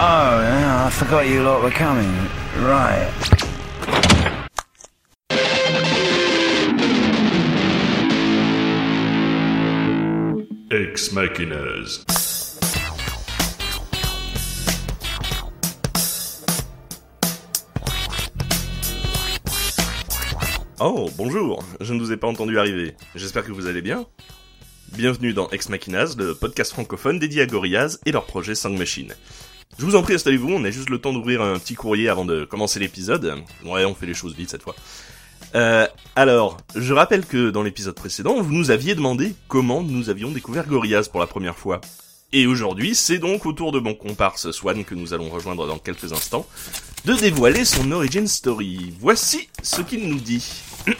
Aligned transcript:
Oh 0.00 0.38
yeah. 0.40 0.86
I 0.86 0.90
forgot 0.90 1.26
you 1.26 1.42
lot 1.42 1.60
were 1.60 1.72
coming. 1.72 2.14
Right. 2.62 3.10
Ex 10.70 11.10
Machinas. 11.10 12.04
Oh, 20.78 21.10
bonjour, 21.16 21.64
je 21.80 21.92
ne 21.92 21.98
vous 21.98 22.12
ai 22.12 22.16
pas 22.16 22.28
entendu 22.28 22.56
arriver. 22.60 22.94
J'espère 23.16 23.44
que 23.44 23.50
vous 23.50 23.66
allez 23.66 23.82
bien. 23.82 24.06
Bienvenue 24.92 25.32
dans 25.32 25.50
Ex 25.50 25.68
Machinas, 25.70 26.14
le 26.16 26.36
podcast 26.36 26.70
francophone 26.70 27.18
dédié 27.18 27.42
à 27.42 27.46
Gorillaz 27.46 27.98
et 28.06 28.12
leur 28.12 28.26
projet 28.26 28.54
Sang 28.54 28.70
Machine. 28.70 29.12
Je 29.76 29.84
vous 29.84 29.94
en 29.94 30.02
prie, 30.02 30.14
installez-vous, 30.14 30.48
on 30.50 30.64
a 30.64 30.70
juste 30.70 30.90
le 30.90 30.98
temps 30.98 31.12
d'ouvrir 31.12 31.42
un 31.42 31.58
petit 31.58 31.74
courrier 31.74 32.08
avant 32.08 32.24
de 32.24 32.44
commencer 32.44 32.80
l'épisode. 32.80 33.34
Ouais, 33.64 33.84
on 33.84 33.94
fait 33.94 34.06
les 34.06 34.14
choses 34.14 34.34
vite 34.34 34.50
cette 34.50 34.62
fois. 34.62 34.74
Euh, 35.54 35.86
alors, 36.16 36.56
je 36.74 36.92
rappelle 36.92 37.24
que 37.24 37.50
dans 37.50 37.62
l'épisode 37.62 37.94
précédent, 37.94 38.40
vous 38.40 38.52
nous 38.52 38.70
aviez 38.70 38.94
demandé 38.94 39.34
comment 39.46 39.82
nous 39.82 40.10
avions 40.10 40.30
découvert 40.30 40.66
Gorillaz 40.66 41.08
pour 41.10 41.20
la 41.20 41.26
première 41.26 41.56
fois. 41.56 41.80
Et 42.32 42.46
aujourd'hui, 42.46 42.94
c'est 42.94 43.18
donc 43.18 43.46
au 43.46 43.52
tour 43.52 43.72
de 43.72 43.78
mon 43.78 43.94
comparse 43.94 44.50
Swan 44.50 44.84
que 44.84 44.94
nous 44.94 45.14
allons 45.14 45.30
rejoindre 45.30 45.66
dans 45.66 45.78
quelques 45.78 46.12
instants, 46.12 46.46
de 47.04 47.14
dévoiler 47.14 47.64
son 47.64 47.90
origin 47.92 48.26
story. 48.26 48.92
Voici 49.00 49.48
ce 49.62 49.80
qu'il 49.80 50.08
nous 50.08 50.20
dit. 50.20 50.44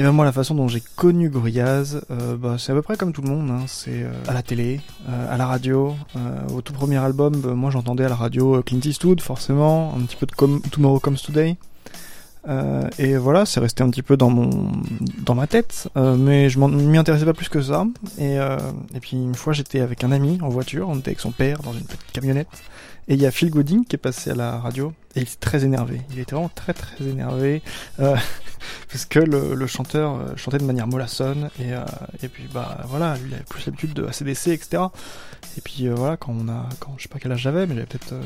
Et 0.00 0.04
ben 0.04 0.12
moi 0.12 0.24
la 0.24 0.30
façon 0.30 0.54
dont 0.54 0.68
j'ai 0.68 0.80
connu 0.94 1.28
Gorillaz, 1.28 2.02
euh, 2.12 2.36
bah, 2.36 2.54
c'est 2.56 2.70
à 2.70 2.74
peu 2.76 2.82
près 2.82 2.96
comme 2.96 3.12
tout 3.12 3.20
le 3.20 3.28
monde, 3.30 3.50
hein. 3.50 3.64
c'est 3.66 4.04
euh, 4.04 4.12
à 4.28 4.32
la 4.32 4.42
télé, 4.44 4.80
euh, 5.08 5.34
à 5.34 5.36
la 5.36 5.44
radio. 5.44 5.96
Au 6.54 6.60
tout 6.60 6.72
premier 6.72 6.98
album, 6.98 7.34
bah, 7.36 7.54
moi 7.54 7.70
j'entendais 7.70 8.04
à 8.04 8.08
la 8.08 8.14
radio 8.14 8.62
Clint 8.62 8.78
Eastwood 8.84 9.20
forcément, 9.20 9.92
un 9.96 10.02
petit 10.02 10.14
peu 10.14 10.26
de 10.26 10.32
Com- 10.32 10.60
Tomorrow 10.70 11.00
Comes 11.00 11.16
Today. 11.16 11.56
Et 12.98 13.16
voilà, 13.16 13.44
c'est 13.44 13.60
resté 13.60 13.82
un 13.82 13.90
petit 13.90 14.00
peu 14.02 14.16
dans 14.16 14.30
mon 14.30 14.70
dans 15.18 15.34
ma 15.34 15.46
tête, 15.46 15.88
mais 15.96 16.48
je 16.48 16.58
m'y 16.58 16.96
intéressais 16.96 17.26
pas 17.26 17.34
plus 17.34 17.50
que 17.50 17.60
ça. 17.60 17.84
Et, 18.18 18.36
et 18.36 19.00
puis 19.00 19.18
une 19.18 19.34
fois 19.34 19.52
j'étais 19.52 19.80
avec 19.80 20.02
un 20.02 20.12
ami 20.12 20.38
en 20.40 20.48
voiture, 20.48 20.88
on 20.88 20.96
était 20.96 21.10
avec 21.10 21.20
son 21.20 21.30
père 21.30 21.58
dans 21.58 21.74
une 21.74 21.82
petite 21.82 22.10
camionnette, 22.12 22.48
et 23.08 23.14
il 23.14 23.20
y 23.20 23.26
a 23.26 23.30
Phil 23.30 23.50
Gooding 23.50 23.84
qui 23.84 23.96
est 23.96 23.98
passé 23.98 24.30
à 24.30 24.34
la 24.34 24.58
radio, 24.58 24.92
et 25.14 25.20
il 25.20 25.22
était 25.22 25.36
très 25.40 25.64
énervé. 25.64 26.02
Il 26.12 26.18
était 26.18 26.34
vraiment 26.34 26.50
très 26.54 26.74
très 26.74 27.04
énervé. 27.04 27.62
Euh, 28.00 28.16
parce 28.90 29.04
que 29.04 29.18
le, 29.18 29.54
le 29.54 29.66
chanteur 29.66 30.14
euh, 30.14 30.36
chantait 30.36 30.58
de 30.58 30.64
manière 30.64 30.86
mollassonne. 30.86 31.50
Et, 31.58 31.72
euh, 31.72 31.84
et 32.22 32.28
puis 32.28 32.44
bah 32.52 32.84
voilà 32.86 33.16
lui 33.16 33.30
il 33.30 33.34
avait 33.34 33.44
plus 33.44 33.66
l'habitude 33.66 33.94
de 33.94 34.04
ACDC 34.04 34.48
etc 34.48 34.84
et 35.56 35.60
puis 35.60 35.88
euh, 35.88 35.94
voilà 35.94 36.16
quand 36.16 36.34
on 36.38 36.48
a 36.48 36.68
quand 36.80 36.94
je 36.96 37.04
sais 37.04 37.08
pas 37.08 37.18
quel 37.18 37.32
âge 37.32 37.40
j'avais 37.40 37.66
mais 37.66 37.74
j'avais 37.74 37.86
peut-être 37.86 38.12
euh, 38.12 38.22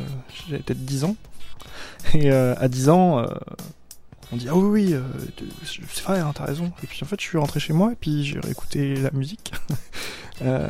j'avais 0.48 0.62
peut-être 0.62 0.84
10 0.84 1.04
ans. 1.04 1.16
Et 2.14 2.30
à 2.30 2.68
10 2.68 2.88
ans 2.88 3.24
on 4.32 4.36
dit 4.36 4.48
ah 4.48 4.56
oui 4.56 4.92
oui 4.92 4.96
c'est 5.64 6.02
vrai 6.02 6.18
hein, 6.18 6.32
t'as 6.34 6.44
raison. 6.44 6.72
Et 6.82 6.86
puis 6.86 7.00
en 7.02 7.06
fait 7.06 7.20
je 7.20 7.24
suis 7.24 7.38
rentré 7.38 7.60
chez 7.60 7.72
moi 7.72 7.92
et 7.92 7.96
puis 7.96 8.24
j'ai 8.24 8.40
réécouté 8.40 8.96
la 8.96 9.10
musique 9.12 9.52
Euh, 10.42 10.68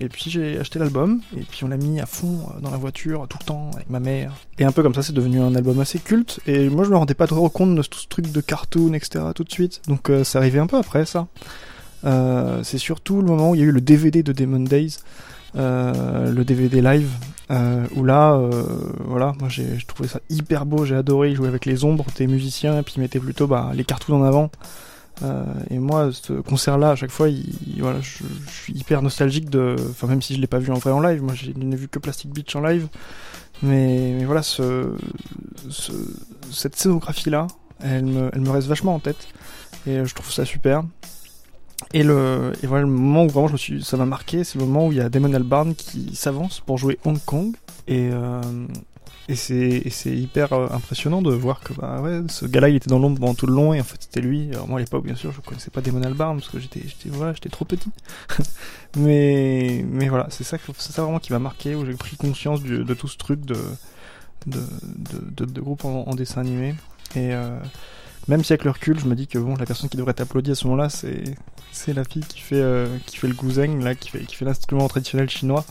et 0.00 0.08
puis 0.08 0.30
j'ai 0.30 0.58
acheté 0.58 0.78
l'album 0.78 1.20
et 1.36 1.42
puis 1.42 1.64
on 1.64 1.68
l'a 1.68 1.76
mis 1.76 2.00
à 2.00 2.06
fond 2.06 2.40
euh, 2.56 2.60
dans 2.60 2.70
la 2.70 2.76
voiture 2.76 3.26
tout 3.28 3.38
le 3.40 3.46
temps 3.46 3.70
avec 3.74 3.90
ma 3.90 4.00
mère. 4.00 4.32
Et 4.58 4.64
un 4.64 4.72
peu 4.72 4.82
comme 4.82 4.94
ça 4.94 5.02
c'est 5.02 5.12
devenu 5.12 5.40
un 5.40 5.54
album 5.54 5.78
assez 5.80 5.98
culte 5.98 6.40
et 6.46 6.68
moi 6.68 6.84
je 6.84 6.90
me 6.90 6.96
rendais 6.96 7.14
pas 7.14 7.26
trop 7.26 7.48
compte 7.48 7.74
de 7.74 7.82
ce 7.82 7.88
truc 8.08 8.30
de 8.30 8.40
cartoon 8.40 8.92
etc 8.94 9.24
tout 9.34 9.44
de 9.44 9.50
suite. 9.50 9.82
Donc 9.88 10.10
euh, 10.10 10.24
c'est 10.24 10.38
arrivé 10.38 10.58
un 10.58 10.66
peu 10.66 10.76
après 10.76 11.04
ça. 11.04 11.26
Euh, 12.04 12.62
c'est 12.62 12.78
surtout 12.78 13.20
le 13.20 13.26
moment 13.26 13.50
où 13.50 13.54
il 13.54 13.60
y 13.60 13.64
a 13.64 13.66
eu 13.66 13.72
le 13.72 13.80
DVD 13.80 14.22
de 14.22 14.32
Demon 14.32 14.60
Days 14.60 14.98
le 15.54 16.42
DVD 16.44 16.80
live 16.80 17.10
où 17.96 18.04
là 18.04 18.38
voilà 19.00 19.32
moi 19.40 19.48
j'ai 19.48 19.78
trouvé 19.88 20.08
ça 20.08 20.20
hyper 20.28 20.66
beau 20.66 20.84
j'ai 20.84 20.94
adoré 20.94 21.34
jouait 21.34 21.48
avec 21.48 21.64
les 21.64 21.84
ombres 21.84 22.04
des 22.16 22.28
musiciens 22.28 22.78
et 22.78 22.82
puis 22.82 22.94
il 22.98 23.00
mettait 23.00 23.18
plutôt 23.18 23.48
bah, 23.48 23.72
les 23.74 23.82
cartoons 23.82 24.20
en 24.20 24.22
avant 24.22 24.50
euh, 25.22 25.44
et 25.70 25.78
moi, 25.78 26.10
ce 26.12 26.34
concert-là, 26.34 26.90
à 26.90 26.96
chaque 26.96 27.10
fois, 27.10 27.28
je, 27.28 28.24
suis 28.50 28.72
hyper 28.72 29.02
nostalgique 29.02 29.50
de. 29.50 29.76
Enfin, 29.90 30.06
même 30.06 30.22
si 30.22 30.34
je 30.34 30.40
l'ai 30.40 30.46
pas 30.46 30.58
vu 30.58 30.70
en 30.70 30.78
vrai 30.78 30.90
en 30.90 31.00
live, 31.00 31.22
moi, 31.22 31.34
je 31.34 31.50
n'ai 31.50 31.76
vu 31.76 31.88
que 31.88 31.98
Plastic 31.98 32.32
Beach 32.32 32.54
en 32.54 32.60
live. 32.60 32.88
Mais, 33.62 34.24
voilà, 34.24 34.42
ce, 34.42 34.94
ce- 35.68 35.92
cette 36.52 36.76
scénographie-là, 36.76 37.48
elle 37.82 38.06
me, 38.06 38.30
elle 38.32 38.40
me 38.40 38.50
reste 38.50 38.68
vachement 38.68 38.94
en 38.94 39.00
tête. 39.00 39.28
Et 39.86 39.98
euh, 39.98 40.04
je 40.04 40.14
trouve 40.14 40.30
ça 40.30 40.44
super. 40.44 40.84
Et 41.92 42.02
le, 42.02 42.52
et 42.62 42.66
voilà, 42.66 42.82
le 42.84 42.90
moment 42.90 43.24
où 43.24 43.28
vraiment 43.28 43.48
je 43.48 43.52
me 43.52 43.58
suis, 43.58 43.82
ça 43.84 43.96
m'a 43.96 44.04
marqué, 44.04 44.44
c'est 44.44 44.58
le 44.58 44.64
moment 44.64 44.86
où 44.88 44.92
il 44.92 44.98
y 44.98 45.00
a 45.00 45.08
Damon 45.08 45.32
Albarn 45.32 45.74
qui 45.74 46.14
s'avance 46.14 46.60
pour 46.60 46.76
jouer 46.78 46.98
Hong 47.04 47.18
Kong. 47.24 47.56
Et, 47.86 48.10
euh, 48.12 48.40
et 49.28 49.34
c'est, 49.34 50.06
hyper 50.06 50.54
euh, 50.54 50.68
impressionnant 50.70 51.20
de 51.20 51.32
voir 51.32 51.60
que 51.60 51.74
bah 51.74 52.00
ouais, 52.00 52.22
ce 52.28 52.46
gars-là 52.46 52.70
il 52.70 52.76
était 52.76 52.88
dans 52.88 52.98
l'ombre 52.98 53.20
pendant 53.20 53.34
tout 53.34 53.46
le 53.46 53.54
long 53.54 53.74
et 53.74 53.80
en 53.80 53.84
fait 53.84 53.98
c'était 54.00 54.22
lui. 54.22 54.48
Alors 54.52 54.68
moi 54.68 54.78
à 54.78 54.80
l'époque 54.80 55.04
bien 55.04 55.16
sûr 55.16 55.32
je 55.32 55.40
connaissais 55.40 55.70
pas 55.70 55.82
Damon 55.82 56.02
Albarn 56.02 56.38
parce 56.38 56.50
que 56.50 56.58
j'étais, 56.58 56.82
voilà, 57.06 57.34
trop 57.34 57.66
petit. 57.66 57.90
mais 58.96 59.84
mais 59.86 60.08
voilà, 60.08 60.28
c'est 60.30 60.44
ça, 60.44 60.56
ça 60.78 61.02
vraiment 61.02 61.18
qui 61.18 61.32
m'a 61.32 61.38
marqué 61.38 61.74
où 61.74 61.84
j'ai 61.84 61.92
pris 61.92 62.16
conscience 62.16 62.62
de 62.62 62.94
tout 62.94 63.08
ce 63.08 63.18
truc 63.18 63.44
de 63.44 63.56
de 64.46 64.60
de, 64.96 65.44
de, 65.44 65.60
groupe 65.60 65.84
en, 65.84 66.14
dessin 66.14 66.40
animé 66.40 66.74
et 67.14 67.34
euh, 67.34 67.58
même 68.28 68.44
si 68.44 68.52
avec 68.52 68.64
le 68.64 68.70
recul 68.70 68.98
je 68.98 69.06
me 69.06 69.14
dis 69.14 69.26
que 69.26 69.38
bon 69.38 69.56
la 69.56 69.66
personne 69.66 69.88
qui 69.90 69.96
devrait 69.96 70.14
t'applaudir 70.14 70.52
à 70.52 70.54
ce 70.54 70.66
moment-là 70.66 70.88
c'est 70.88 71.92
la 71.92 72.04
fille 72.04 72.24
qui 72.24 72.40
fait 72.40 72.60
euh, 72.60 72.86
qui 73.06 73.16
fait 73.16 73.28
le 73.28 73.34
guzheng 73.34 73.82
là 73.82 73.94
qui 73.94 74.10
fait 74.10 74.20
qui 74.20 74.36
fait 74.36 74.44
l'instrument 74.44 74.86
traditionnel 74.88 75.28
chinois 75.28 75.64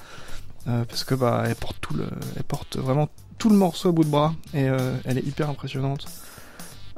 parce 0.65 1.05
que 1.05 1.15
bah 1.15 1.43
elle 1.47 1.55
porte 1.55 1.77
tout 1.79 1.93
le 1.93 2.07
elle 2.35 2.43
porte 2.43 2.75
vraiment 2.77 3.07
tout 3.37 3.49
le 3.49 3.55
morceau 3.55 3.89
à 3.89 3.91
bout 3.91 4.03
de 4.03 4.09
bras 4.09 4.33
et 4.53 4.67
euh, 4.67 4.95
elle 5.05 5.17
est 5.17 5.25
hyper 5.25 5.49
impressionnante. 5.49 6.07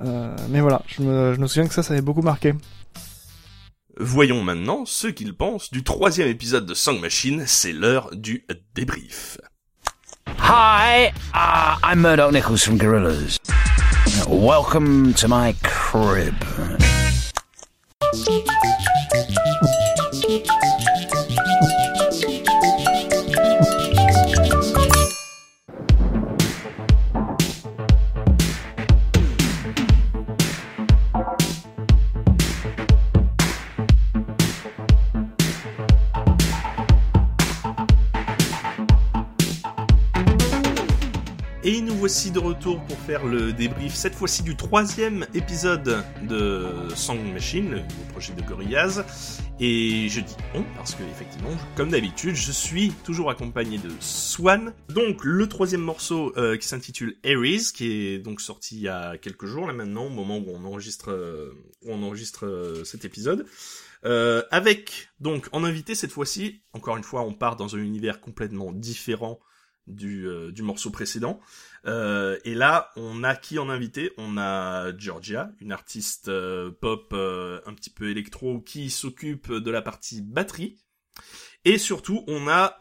Euh, 0.01 0.35
mais 0.49 0.61
voilà, 0.61 0.81
je 0.87 1.01
me, 1.01 1.33
je 1.33 1.39
me 1.39 1.47
souviens 1.47 1.67
que 1.67 1.73
ça, 1.73 1.83
ça 1.83 1.93
avait 1.93 2.01
beaucoup 2.01 2.21
marqué. 2.21 2.53
Voyons 3.97 4.43
maintenant 4.43 4.85
ce 4.85 5.07
qu'ils 5.07 5.35
pensent 5.35 5.71
du 5.71 5.83
troisième 5.83 6.29
épisode 6.29 6.65
de 6.65 6.73
Sang 6.73 6.97
Machine, 6.99 7.43
c'est 7.45 7.73
l'heure 7.73 8.09
du 8.13 8.45
débrief. 8.73 9.37
Hi, 10.37 11.11
uh, 11.33 11.77
I'm 11.83 12.01
Murdoch 12.01 12.31
Nichols 12.31 12.63
from 12.63 12.77
Gorillaz. 12.77 13.37
Welcome 14.27 15.13
to 15.15 15.27
my 15.27 15.53
crib. 15.63 16.35
Et 41.61 41.81
nous 41.81 41.93
voici 41.93 42.31
de 42.31 42.39
retour 42.39 42.81
pour 42.85 42.97
faire 42.99 43.25
le 43.25 43.51
débrief, 43.51 43.93
cette 43.93 44.15
fois-ci 44.15 44.43
du 44.43 44.55
troisième 44.55 45.25
épisode 45.33 46.05
de 46.23 46.87
Sang 46.95 47.15
Machine, 47.15 47.71
le 47.71 48.11
projet 48.13 48.31
de 48.31 48.41
Gorillaz. 48.41 49.03
Et 49.59 50.07
je 50.07 50.21
dis 50.21 50.37
on 50.55 50.63
parce 50.77 50.95
que 50.95 51.03
effectivement, 51.03 51.49
comme 51.75 51.89
d'habitude, 51.89 52.35
je 52.35 52.53
suis 52.53 52.93
toujours 53.03 53.29
accompagné 53.29 53.77
de 53.77 53.91
Swan. 53.99 54.73
Donc 54.87 55.25
le 55.25 55.49
troisième 55.49 55.81
morceau 55.81 56.31
euh, 56.37 56.55
qui 56.55 56.65
s'intitule 56.65 57.17
Aries, 57.25 57.71
qui 57.75 57.91
est 57.91 58.19
donc 58.19 58.39
sorti 58.39 58.77
il 58.77 58.83
y 58.83 58.87
a 58.87 59.17
quelques 59.17 59.45
jours 59.45 59.67
là 59.67 59.73
maintenant, 59.73 60.05
au 60.05 60.11
moment 60.11 60.37
où 60.37 60.45
on 60.53 60.63
enregistre, 60.63 61.11
euh, 61.11 61.51
où 61.81 61.91
on 61.91 62.01
enregistre 62.03 62.45
euh, 62.45 62.85
cet 62.85 63.03
épisode. 63.03 63.45
Euh, 64.05 64.43
avec 64.49 65.09
donc 65.19 65.49
en 65.51 65.65
invité 65.65 65.93
cette 65.93 66.11
fois-ci, 66.11 66.61
encore 66.71 66.95
une 66.95 67.03
fois, 67.03 67.23
on 67.23 67.33
part 67.33 67.57
dans 67.57 67.75
un 67.75 67.79
univers 67.79 68.21
complètement 68.21 68.71
différent 68.71 69.41
du, 69.89 70.27
euh, 70.27 70.51
morceau 70.61 70.91
précédent. 70.91 71.39
Euh, 71.85 72.37
et 72.43 72.53
là, 72.53 72.91
on 72.95 73.23
a 73.23 73.35
qui 73.35 73.59
en 73.59 73.69
invité? 73.69 74.11
On 74.17 74.37
a 74.37 74.95
Georgia, 74.97 75.51
une 75.59 75.71
artiste 75.71 76.27
euh, 76.27 76.71
pop 76.71 77.11
euh, 77.13 77.61
un 77.65 77.73
petit 77.73 77.89
peu 77.89 78.09
électro 78.09 78.59
qui 78.61 78.89
s'occupe 78.89 79.51
de 79.51 79.71
la 79.71 79.81
partie 79.81 80.21
batterie. 80.21 80.77
Et 81.65 81.77
surtout, 81.77 82.23
on 82.27 82.47
a 82.47 82.77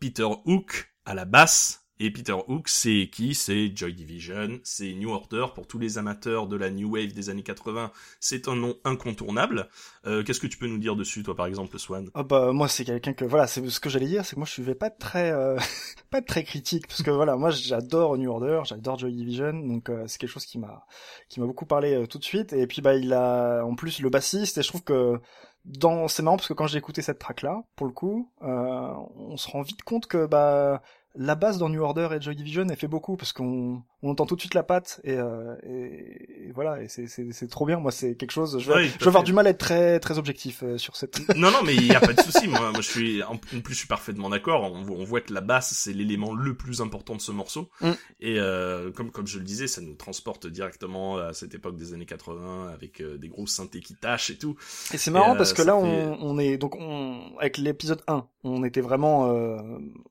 Peter 0.00 0.26
Hook 0.46 0.94
à 1.04 1.14
la 1.14 1.26
basse 1.26 1.83
et 2.04 2.08
Et 2.08 2.10
Peter 2.10 2.36
Hook, 2.48 2.68
c'est 2.68 3.08
qui? 3.10 3.34
C'est 3.34 3.74
Joy 3.74 3.94
Division, 3.94 4.60
c'est 4.62 4.92
New 4.92 5.10
Order. 5.10 5.46
Pour 5.54 5.66
tous 5.66 5.78
les 5.78 5.96
amateurs 5.96 6.46
de 6.46 6.56
la 6.56 6.68
New 6.68 6.92
Wave 6.92 7.14
des 7.14 7.30
années 7.30 7.42
80, 7.42 7.90
c'est 8.20 8.46
un 8.46 8.56
nom 8.56 8.76
incontournable. 8.84 9.70
Euh, 10.04 10.22
Qu'est-ce 10.22 10.40
que 10.40 10.46
tu 10.46 10.58
peux 10.58 10.66
nous 10.66 10.76
dire 10.76 10.96
dessus, 10.96 11.22
toi, 11.22 11.34
par 11.34 11.46
exemple, 11.46 11.78
Swan? 11.78 12.10
Ah 12.12 12.22
bah 12.22 12.52
moi 12.52 12.68
c'est 12.68 12.84
quelqu'un 12.84 13.14
que 13.14 13.24
voilà 13.24 13.46
c'est 13.46 13.66
ce 13.66 13.80
que 13.80 13.88
j'allais 13.88 14.06
dire 14.06 14.24
c'est 14.26 14.34
que 14.34 14.40
moi 14.40 14.46
je 14.46 14.52
suis 14.52 14.74
pas 14.74 14.90
très 14.90 15.30
euh, 15.32 15.58
pas 16.10 16.20
très 16.20 16.44
critique 16.44 16.86
parce 16.86 17.02
que 17.02 17.10
voilà 17.10 17.36
moi 17.36 17.50
j'adore 17.50 18.18
New 18.18 18.30
Order 18.30 18.60
j'adore 18.64 18.98
Joy 18.98 19.14
Division 19.14 19.54
donc 19.54 19.88
euh, 19.88 20.04
c'est 20.06 20.18
quelque 20.18 20.30
chose 20.30 20.44
qui 20.44 20.58
m'a 20.58 20.86
qui 21.28 21.40
m'a 21.40 21.46
beaucoup 21.46 21.66
parlé 21.66 22.06
tout 22.06 22.18
de 22.18 22.24
suite 22.24 22.52
et 22.52 22.66
puis 22.66 22.82
bah 22.82 22.94
il 22.94 23.12
a 23.14 23.64
en 23.64 23.74
plus 23.74 24.00
le 24.00 24.10
bassiste 24.10 24.58
et 24.58 24.62
je 24.62 24.68
trouve 24.68 24.84
que 24.84 25.18
dans 25.64 26.06
c'est 26.08 26.22
marrant 26.22 26.36
parce 26.36 26.48
que 26.48 26.54
quand 26.54 26.66
j'ai 26.66 26.78
écouté 26.78 27.00
cette 27.00 27.18
track 27.18 27.42
là 27.42 27.62
pour 27.76 27.86
le 27.86 27.92
coup 27.92 28.30
on 28.40 29.36
se 29.36 29.48
rend 29.48 29.62
vite 29.62 29.82
compte 29.82 30.06
que 30.06 30.26
bah 30.26 30.82
la 31.16 31.34
basse 31.34 31.58
dans 31.58 31.68
New 31.68 31.82
Order 31.82 32.08
et 32.16 32.20
Joy 32.20 32.34
Division 32.36 32.66
elle 32.68 32.76
fait 32.76 32.88
beaucoup 32.88 33.16
parce 33.16 33.32
qu'on 33.32 33.82
on 34.02 34.10
entend 34.10 34.26
tout 34.26 34.34
de 34.36 34.40
suite 34.40 34.54
la 34.54 34.62
patte 34.62 35.00
et, 35.04 35.12
euh, 35.14 35.54
et, 35.62 36.48
et 36.48 36.52
voilà 36.52 36.82
et 36.82 36.88
c'est 36.88 37.06
c'est 37.06 37.32
c'est 37.32 37.48
trop 37.48 37.66
bien 37.66 37.78
moi 37.78 37.92
c'est 37.92 38.16
quelque 38.16 38.32
chose 38.32 38.58
je 38.58 38.70
vais, 38.72 38.88
je 39.00 39.06
avoir 39.08 39.22
du 39.22 39.32
mal 39.32 39.46
à 39.46 39.50
être 39.50 39.58
très 39.58 40.00
très 40.00 40.18
objectif 40.18 40.62
euh, 40.62 40.76
sur 40.78 40.96
cette 40.96 41.20
Non, 41.36 41.50
non, 41.50 41.62
mais 41.64 41.74
il 41.74 41.86
y 41.86 41.94
a 41.94 42.00
pas 42.00 42.12
de 42.12 42.20
souci. 42.20 42.48
Moi, 42.48 42.60
moi, 42.72 42.80
je 42.80 42.88
suis 42.88 43.22
en 43.22 43.36
plus, 43.36 43.74
je 43.74 43.78
suis 43.78 43.88
parfaitement 43.88 44.28
d'accord. 44.28 44.62
On, 44.72 44.82
voit- 44.82 44.96
on 44.96 45.04
voit 45.04 45.20
que 45.20 45.32
la 45.32 45.40
basse, 45.40 45.72
c'est 45.74 45.92
l'élément 45.92 46.34
le 46.34 46.54
plus 46.54 46.80
important 46.80 47.14
de 47.14 47.20
ce 47.20 47.32
morceau. 47.32 47.68
Mm. 47.80 47.90
Et 48.20 48.38
euh, 48.38 48.90
comme 48.92 49.10
comme 49.10 49.26
je 49.26 49.38
le 49.38 49.44
disais, 49.44 49.66
ça 49.66 49.80
nous 49.80 49.94
transporte 49.94 50.46
directement 50.46 51.18
à 51.18 51.32
cette 51.32 51.54
époque 51.54 51.76
des 51.76 51.92
années 51.94 52.06
80 52.06 52.68
avec 52.72 53.00
euh, 53.00 53.16
des 53.18 53.28
gros 53.28 53.46
synthés 53.46 53.80
qui 53.80 53.94
tâchent 53.94 54.30
et 54.30 54.38
tout. 54.38 54.56
Et 54.92 54.98
c'est 54.98 55.10
marrant 55.10 55.32
Et, 55.32 55.34
euh, 55.34 55.38
parce 55.38 55.52
que 55.52 55.62
là, 55.62 55.74
fait- 55.74 55.82
on, 55.82 56.18
on 56.20 56.38
est 56.38 56.56
donc 56.58 56.76
on 56.76 57.36
avec 57.38 57.58
l'épisode 57.58 58.02
1, 58.06 58.26
on 58.44 58.64
était 58.64 58.80
vraiment 58.82 59.30
euh, 59.32 59.58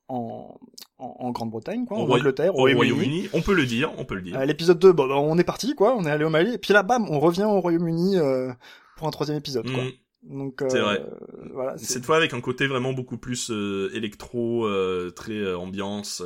en, 0.08 0.58
en, 1.04 1.16
en 1.28 1.32
Grande-Bretagne, 1.32 1.86
quoi, 1.86 1.98
en 1.98 2.06
Roy- 2.06 2.20
Angleterre, 2.20 2.56
Au 2.56 2.60
au 2.70 2.74
Royaume-Uni. 2.74 3.30
On 3.34 3.42
peut 3.42 3.54
le 3.54 3.66
dire, 3.66 3.92
on 3.98 4.06
peut 4.06 4.16
le 4.16 4.22
dire. 4.22 4.40
Euh, 4.40 4.46
l'épisode 4.46 4.80
2, 4.80 4.92
bon, 4.94 5.08
bah, 5.08 5.16
on 5.18 5.38
est 5.38 5.44
parti, 5.44 5.76
quoi, 5.76 5.96
on 5.98 6.06
est 6.06 6.12
allé 6.12 6.24
au 6.26 6.30
Mali, 6.30 6.54
et 6.54 6.58
puis 6.58 6.74
là, 6.74 6.84
bam, 6.84 7.06
on 7.10 7.20
revient 7.20 7.44
au 7.44 7.60
Royaume-Uni 7.60 8.18
euh, 8.18 8.52
pour 8.98 9.08
un 9.08 9.12
troisième 9.12 9.38
épisode, 9.38 9.70
quoi. 9.72 9.84
Mm. 9.84 9.92
Donc 10.38 10.62
euh, 10.62 10.68
vrai. 10.70 11.06
voilà, 11.54 11.78
Cette 11.78 12.06
fois 12.06 12.16
avec 12.16 12.34
un 12.34 12.40
côté 12.40 12.66
vraiment 12.68 12.94
beaucoup 12.94 13.18
plus 13.18 13.52
euh, 13.52 13.90
électro, 13.94 14.66
euh, 14.66 15.12
très 15.14 15.34
euh, 15.34 15.58
ambiance. 15.58 16.24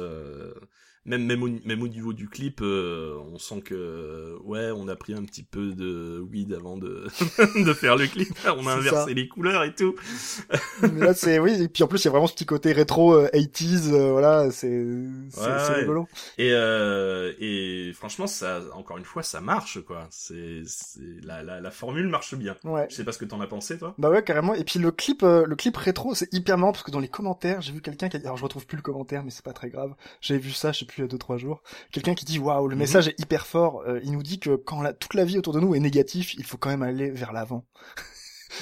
Euh, 1.07 1.18
même 1.18 1.25
même 1.25 1.44
au, 1.44 1.50
même 1.65 1.81
au 1.81 1.88
niveau 1.88 2.13
du 2.13 2.27
clip, 2.30 2.59
euh, 2.62 3.15
on 3.33 3.38
sent 3.38 3.62
que 3.62 3.75
euh, 3.75 4.38
ouais, 4.44 4.71
on 4.75 4.88
a 4.88 4.95
pris 4.95 5.13
un 5.13 5.24
petit 5.24 5.44
peu 5.44 5.74
de 5.74 6.19
weed 6.31 6.54
avant 6.54 6.77
de 6.77 7.06
de 7.65 7.74
faire 7.74 7.95
le 7.95 8.07
clip. 8.07 8.30
On 8.45 8.68
a 8.68 8.74
inversé 8.74 8.95
ça. 9.12 9.13
les 9.13 9.27
couleurs 9.27 9.63
et 9.63 9.74
tout. 9.74 9.95
Mais 10.81 11.06
là, 11.06 11.13
c'est 11.13 11.39
oui, 11.39 11.62
et 11.62 11.68
puis 11.68 11.83
en 11.83 11.88
plus, 11.88 12.01
il 12.04 12.06
y 12.06 12.07
a 12.07 12.12
vraiment 12.12 12.27
ce 12.27 12.33
petit 12.33 12.45
côté 12.45 12.71
rétro 12.71 13.13
euh, 13.13 13.30
80s, 13.33 13.92
euh, 13.94 14.12
voilà, 14.12 14.51
c'est 14.51 14.86
c'est 15.30 15.42
Ouais, 15.42 15.74
rigolo. 15.80 16.07
Et 16.38 16.51
euh, 16.54 17.33
et 17.39 17.92
franchement, 17.94 18.27
ça 18.27 18.62
encore 18.74 18.98
une 18.98 19.06
fois, 19.06 19.24
ça 19.24 19.42
marche 19.42 19.81
quoi. 19.83 20.07
C'est 20.12 20.62
c'est 20.65 21.00
la, 21.24 21.44
la 21.44 21.62
la 21.62 21.71
formule 21.71 22.07
marche 22.07 22.36
bien. 22.36 22.56
Ouais. 22.63 22.88
Je 22.89 22.95
sais 22.95 23.04
pas 23.04 23.12
ce 23.12 23.18
que 23.18 23.25
t'en 23.25 23.42
as 23.42 23.48
pensé 23.48 23.77
toi. 23.77 23.95
Bah 23.98 24.09
ouais, 24.09 24.24
carrément. 24.24 24.54
Et 24.54 24.63
puis 24.63 24.80
le 24.80 24.92
clip, 24.92 25.24
euh, 25.24 25.45
le 25.45 25.56
clip 25.56 25.75
rétro, 25.77 26.15
c'est 26.15 26.31
hyper 26.33 26.57
marrant 26.57 26.71
parce 26.71 26.83
que 26.83 26.92
dans 26.92 27.00
les 27.00 27.07
commentaires, 27.07 27.62
j'ai 27.62 27.71
vu 27.71 27.81
quelqu'un 27.81 28.09
qui 28.09 28.18
a 28.18 28.19
dit, 28.19 28.25
alors 28.25 28.38
je 28.38 28.44
retrouve 28.44 28.65
plus 28.65 28.77
le 28.77 28.81
commentaire, 28.81 29.24
mais 29.24 29.31
c'est 29.31 29.44
pas 29.45 29.54
très 29.54 29.69
grave. 29.69 29.94
J'avais 30.21 30.39
vu 30.39 30.51
ça, 30.51 30.71
je 30.71 30.80
sais 30.80 30.86
plus, 30.86 30.96
deux 31.05 31.17
trois 31.17 31.38
jours. 31.38 31.61
Quelqu'un 31.91 32.15
qui 32.15 32.25
dit, 32.25 32.39
waouh, 32.39 32.67
le 32.67 32.75
Mhm. 32.75 32.79
message 32.79 33.07
est 33.09 33.19
hyper 33.19 33.45
fort. 33.45 33.83
Euh, 33.88 33.99
il 34.03 34.11
nous 34.11 34.23
dit 34.23 34.39
que 34.39 34.55
quand 34.55 34.81
la, 34.81 34.94
toute 34.94 35.13
la 35.13 35.25
vie 35.25 35.38
autour 35.38 35.53
de 35.53 35.59
nous 35.59 35.75
est 35.75 35.79
négatif, 35.79 36.33
il 36.35 36.44
faut 36.44 36.57
quand 36.57 36.69
même 36.69 36.83
aller 36.83 37.09
vers 37.11 37.33
l'avant. 37.33 37.65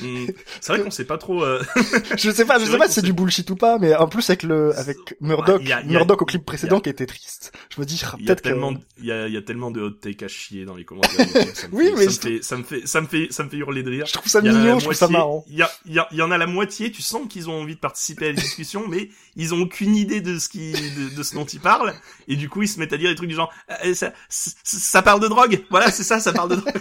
Hmm. 0.01 0.25
C'est 0.61 0.73
vrai 0.73 0.81
qu'on 0.83 0.91
sait 0.91 1.05
pas 1.05 1.17
trop. 1.17 1.43
euh, 1.43 1.61
je 2.17 2.31
sais 2.31 2.45
pas, 2.45 2.59
je 2.59 2.65
sais 2.65 2.77
pas 2.77 2.87
si 2.87 2.95
c'est 2.95 3.01
du 3.01 3.13
bullshit 3.13 3.49
ou 3.49 3.55
pas, 3.55 3.77
mais 3.79 3.95
en 3.95 4.07
plus 4.07 4.27
avec 4.29 4.43
le, 4.43 4.75
avec 4.77 4.97
Murdoch, 5.21 5.57
Ouais, 5.57 5.63
il 5.63 5.69
y 5.69 5.73
a- 5.73 5.81
il 5.81 5.87
y 5.87 5.95
a- 5.95 5.99
Murdoch 5.99 6.21
au 6.21 6.25
clip 6.25 6.41
a- 6.41 6.45
précédent 6.45 6.79
qui 6.79 6.89
était 6.89 7.05
triste. 7.05 7.51
Je 7.73 7.79
me 7.79 7.85
dis, 7.85 8.01
ah, 8.05 8.15
peut-être 8.17 8.41
que... 8.41 8.49
tellement, 8.49 8.73
il 8.99 9.05
y 9.05 9.11
a, 9.11 9.27
y 9.27 9.37
a 9.37 9.41
tellement 9.41 9.71
de 9.71 9.81
hot 9.81 9.91
take 9.91 10.25
à 10.25 10.27
chier 10.27 10.65
dans 10.65 10.75
les 10.75 10.85
commentaires. 10.85 11.27
Ça 11.53 11.67
me 11.67 11.71
Oui, 11.75 11.85
fait- 11.95 11.95
mais 11.97 12.09
ça 12.09 12.17
me 12.17 12.33
fait, 12.33 12.43
ça 12.43 12.57
me 12.57 12.63
fait, 12.63 12.87
ça 12.87 13.01
me 13.01 13.07
fait, 13.07 13.27
ça 13.31 13.43
me 13.43 13.49
fait 13.49 13.57
hurler 13.57 13.83
de 13.83 13.89
rire. 13.91 14.05
Je 14.05 14.13
trouve 14.13 14.27
ça 14.27 14.41
mignon, 14.41 14.79
je 14.79 14.85
trouve 14.85 14.95
ça 14.95 15.07
marrant. 15.07 15.45
Il 15.49 15.55
y 15.57 15.61
a, 15.61 16.07
il 16.11 16.21
en 16.21 16.31
a 16.31 16.37
la 16.37 16.47
moitié. 16.47 16.91
Tu 16.91 17.01
sens 17.01 17.21
qu'ils 17.29 17.49
ont 17.49 17.61
envie 17.61 17.75
de 17.75 17.79
participer 17.79 18.25
à 18.25 18.29
la 18.29 18.33
discussion, 18.41 18.87
mais 18.87 19.09
ils 19.35 19.53
ont 19.53 19.61
aucune 19.61 19.95
idée 19.95 20.19
de 20.21 20.39
ce 20.39 20.49
qui, 20.49 20.71
de, 20.73 21.15
de 21.15 21.23
ce 21.23 21.35
dont 21.35 21.45
ils 21.45 21.59
parlent. 21.59 21.93
Et 22.27 22.35
du 22.35 22.49
coup, 22.49 22.61
ils 22.63 22.67
se 22.67 22.79
mettent 22.79 22.93
à 22.93 22.97
dire 22.97 23.09
des 23.09 23.15
trucs 23.15 23.29
du 23.29 23.35
genre, 23.35 23.51
Euh, 23.85 23.93
ça, 23.93 24.13
ça, 24.29 24.51
ça 24.63 25.01
parle 25.01 25.19
de 25.19 25.27
drogue. 25.27 25.63
Voilà, 25.69 25.91
c'est 25.91 26.03
ça, 26.03 26.19
ça 26.19 26.33
parle 26.33 26.49
de 26.49 26.55
drogue. 26.55 26.73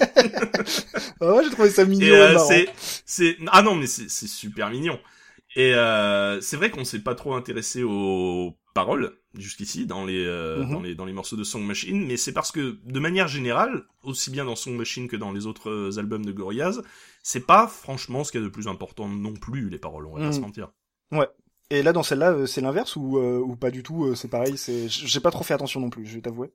Ah 1.21 1.27
ouais, 1.35 1.45
j'ai 1.45 1.51
trouvé 1.51 1.71
ça 1.71 1.85
mignon 1.85 2.07
Et 2.07 2.09
et 2.09 2.21
euh, 2.21 2.33
marrant. 2.35 2.49
C'est, 3.07 3.37
ah 3.49 3.63
non, 3.63 3.75
mais 3.75 3.87
c'est, 3.87 4.09
c'est 4.11 4.27
super 4.27 4.71
mignon. 4.71 4.99
Et 5.57 5.75
euh, 5.75 6.41
c'est 6.41 6.57
vrai 6.57 6.71
qu'on 6.71 6.85
s'est 6.85 7.01
pas 7.03 7.15
trop 7.15 7.35
intéressé 7.35 7.83
aux 7.85 8.57
paroles 8.75 9.17
jusqu'ici 9.35 9.87
dans 9.87 10.05
les, 10.05 10.25
euh, 10.27 10.65
Mhm. 10.65 10.71
dans 10.73 10.81
les 10.83 10.95
dans 10.97 11.05
les 11.05 11.13
morceaux 11.13 11.37
de 11.37 11.45
Song 11.45 11.65
Machine, 11.65 12.05
mais 12.07 12.17
c'est 12.17 12.33
parce 12.33 12.51
que 12.53 12.79
de 12.85 13.01
manière 13.01 13.29
générale, 13.29 13.85
aussi 14.03 14.31
bien 14.31 14.45
dans 14.45 14.57
Song 14.57 14.77
Machine 14.77 15.09
que 15.09 15.17
dans 15.17 15.33
les 15.33 15.47
autres 15.47 15.71
euh, 15.71 15.99
albums 15.99 16.25
de 16.25 16.33
Gorillaz, 16.33 16.83
c'est 17.23 17.47
pas 17.47 17.69
franchement 17.69 18.25
ce 18.25 18.33
qu'il 18.33 18.41
y 18.41 18.45
a 18.45 18.47
de 18.47 18.53
plus 18.53 18.69
important 18.69 19.09
non 19.09 19.35
plus 19.35 19.71
les 19.71 19.79
paroles, 19.79 20.07
on 20.07 20.15
va 20.15 20.21
pas 20.21 20.27
Mhm. 20.27 20.33
se 20.33 20.41
mentir. 20.41 20.69
Et 21.71 21.83
là, 21.83 21.93
dans 21.93 22.03
celle-là, 22.03 22.33
euh, 22.33 22.47
c'est 22.47 22.61
l'inverse 22.61 22.95
ou, 22.97 23.19
euh, 23.19 23.39
ou 23.39 23.57
pas 23.57 23.71
du 23.71 23.83
tout 23.83 24.05
euh, 24.05 24.15
C'est 24.15 24.29
pareil. 24.29 24.57
C'est, 24.59 24.89
j'ai 24.89 25.21
pas 25.21 25.31
trop 25.31 25.45
fait 25.45 25.55
attention 25.55 25.81
non 25.81 25.91
plus, 25.91 26.05
je 26.07 26.15
vais 26.15 26.21
t'avouer. 26.21 26.53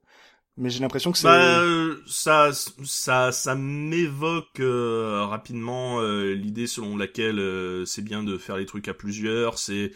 Mais 0.59 0.69
j'ai 0.69 0.81
l'impression 0.81 1.11
que 1.11 1.17
c'est. 1.17 1.23
Bah, 1.23 1.61
euh, 1.61 1.95
ça, 2.05 2.51
ça, 2.83 3.31
ça 3.31 3.55
m'évoque 3.55 4.59
euh, 4.59 5.25
rapidement 5.25 6.01
euh, 6.01 6.33
l'idée 6.33 6.67
selon 6.67 6.97
laquelle 6.97 7.39
euh, 7.39 7.85
c'est 7.85 8.01
bien 8.01 8.23
de 8.23 8.37
faire 8.37 8.57
les 8.57 8.65
trucs 8.65 8.89
à 8.89 8.93
plusieurs. 8.93 9.57
C'est 9.57 9.93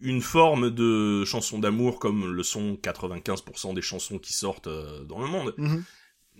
une 0.00 0.20
forme 0.20 0.70
de 0.70 1.24
chanson 1.24 1.60
d'amour 1.60 2.00
comme 2.00 2.32
le 2.32 2.42
sont 2.42 2.74
95% 2.82 3.72
des 3.74 3.82
chansons 3.82 4.18
qui 4.18 4.32
sortent 4.32 4.66
euh, 4.66 5.04
dans 5.04 5.20
le 5.20 5.28
monde. 5.28 5.54
Mhm. 5.58 5.84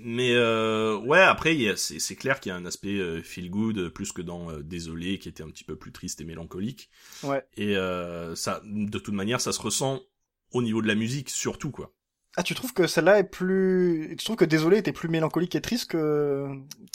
Mais 0.03 0.33
euh, 0.33 0.97
ouais, 0.97 1.21
après, 1.21 1.57
c'est 1.77 1.99
c'est 2.01 2.17
clair 2.17 2.41
qu'il 2.41 2.51
y 2.51 2.53
a 2.53 2.57
un 2.57 2.65
aspect 2.65 2.99
euh, 2.99 3.23
feel 3.23 3.51
good 3.51 3.91
plus 3.91 4.13
que 4.13 4.23
dans 4.23 4.51
euh, 4.51 4.63
Désolé, 4.63 5.19
qui 5.19 5.29
était 5.29 5.43
un 5.43 5.51
petit 5.51 5.65
peu 5.65 5.77
plus 5.77 5.93
triste 5.93 6.21
et 6.21 6.25
mélancolique. 6.25 6.91
Ouais. 7.23 7.45
Et 7.57 7.77
euh, 7.77 8.35
ça, 8.35 8.63
de 8.65 8.99
toute 8.99 9.15
manière, 9.15 9.41
ça 9.41 9.53
se 9.53 9.61
ressent 9.61 10.01
au 10.53 10.63
niveau 10.63 10.83
de 10.83 10.89
la 10.89 10.95
musique 10.95 11.31
surtout 11.31 11.71
quoi. 11.71 11.93
Ah, 12.37 12.45
tu 12.45 12.55
trouves 12.55 12.73
que 12.73 12.87
celle-là 12.87 13.19
est 13.19 13.25
plus. 13.25 14.15
Tu 14.17 14.25
trouves 14.25 14.37
que 14.37 14.45
Désolé 14.45 14.79
était 14.79 14.93
plus 14.93 15.09
mélancolique 15.09 15.57
et 15.57 15.61
triste 15.61 15.91
que 15.91 16.47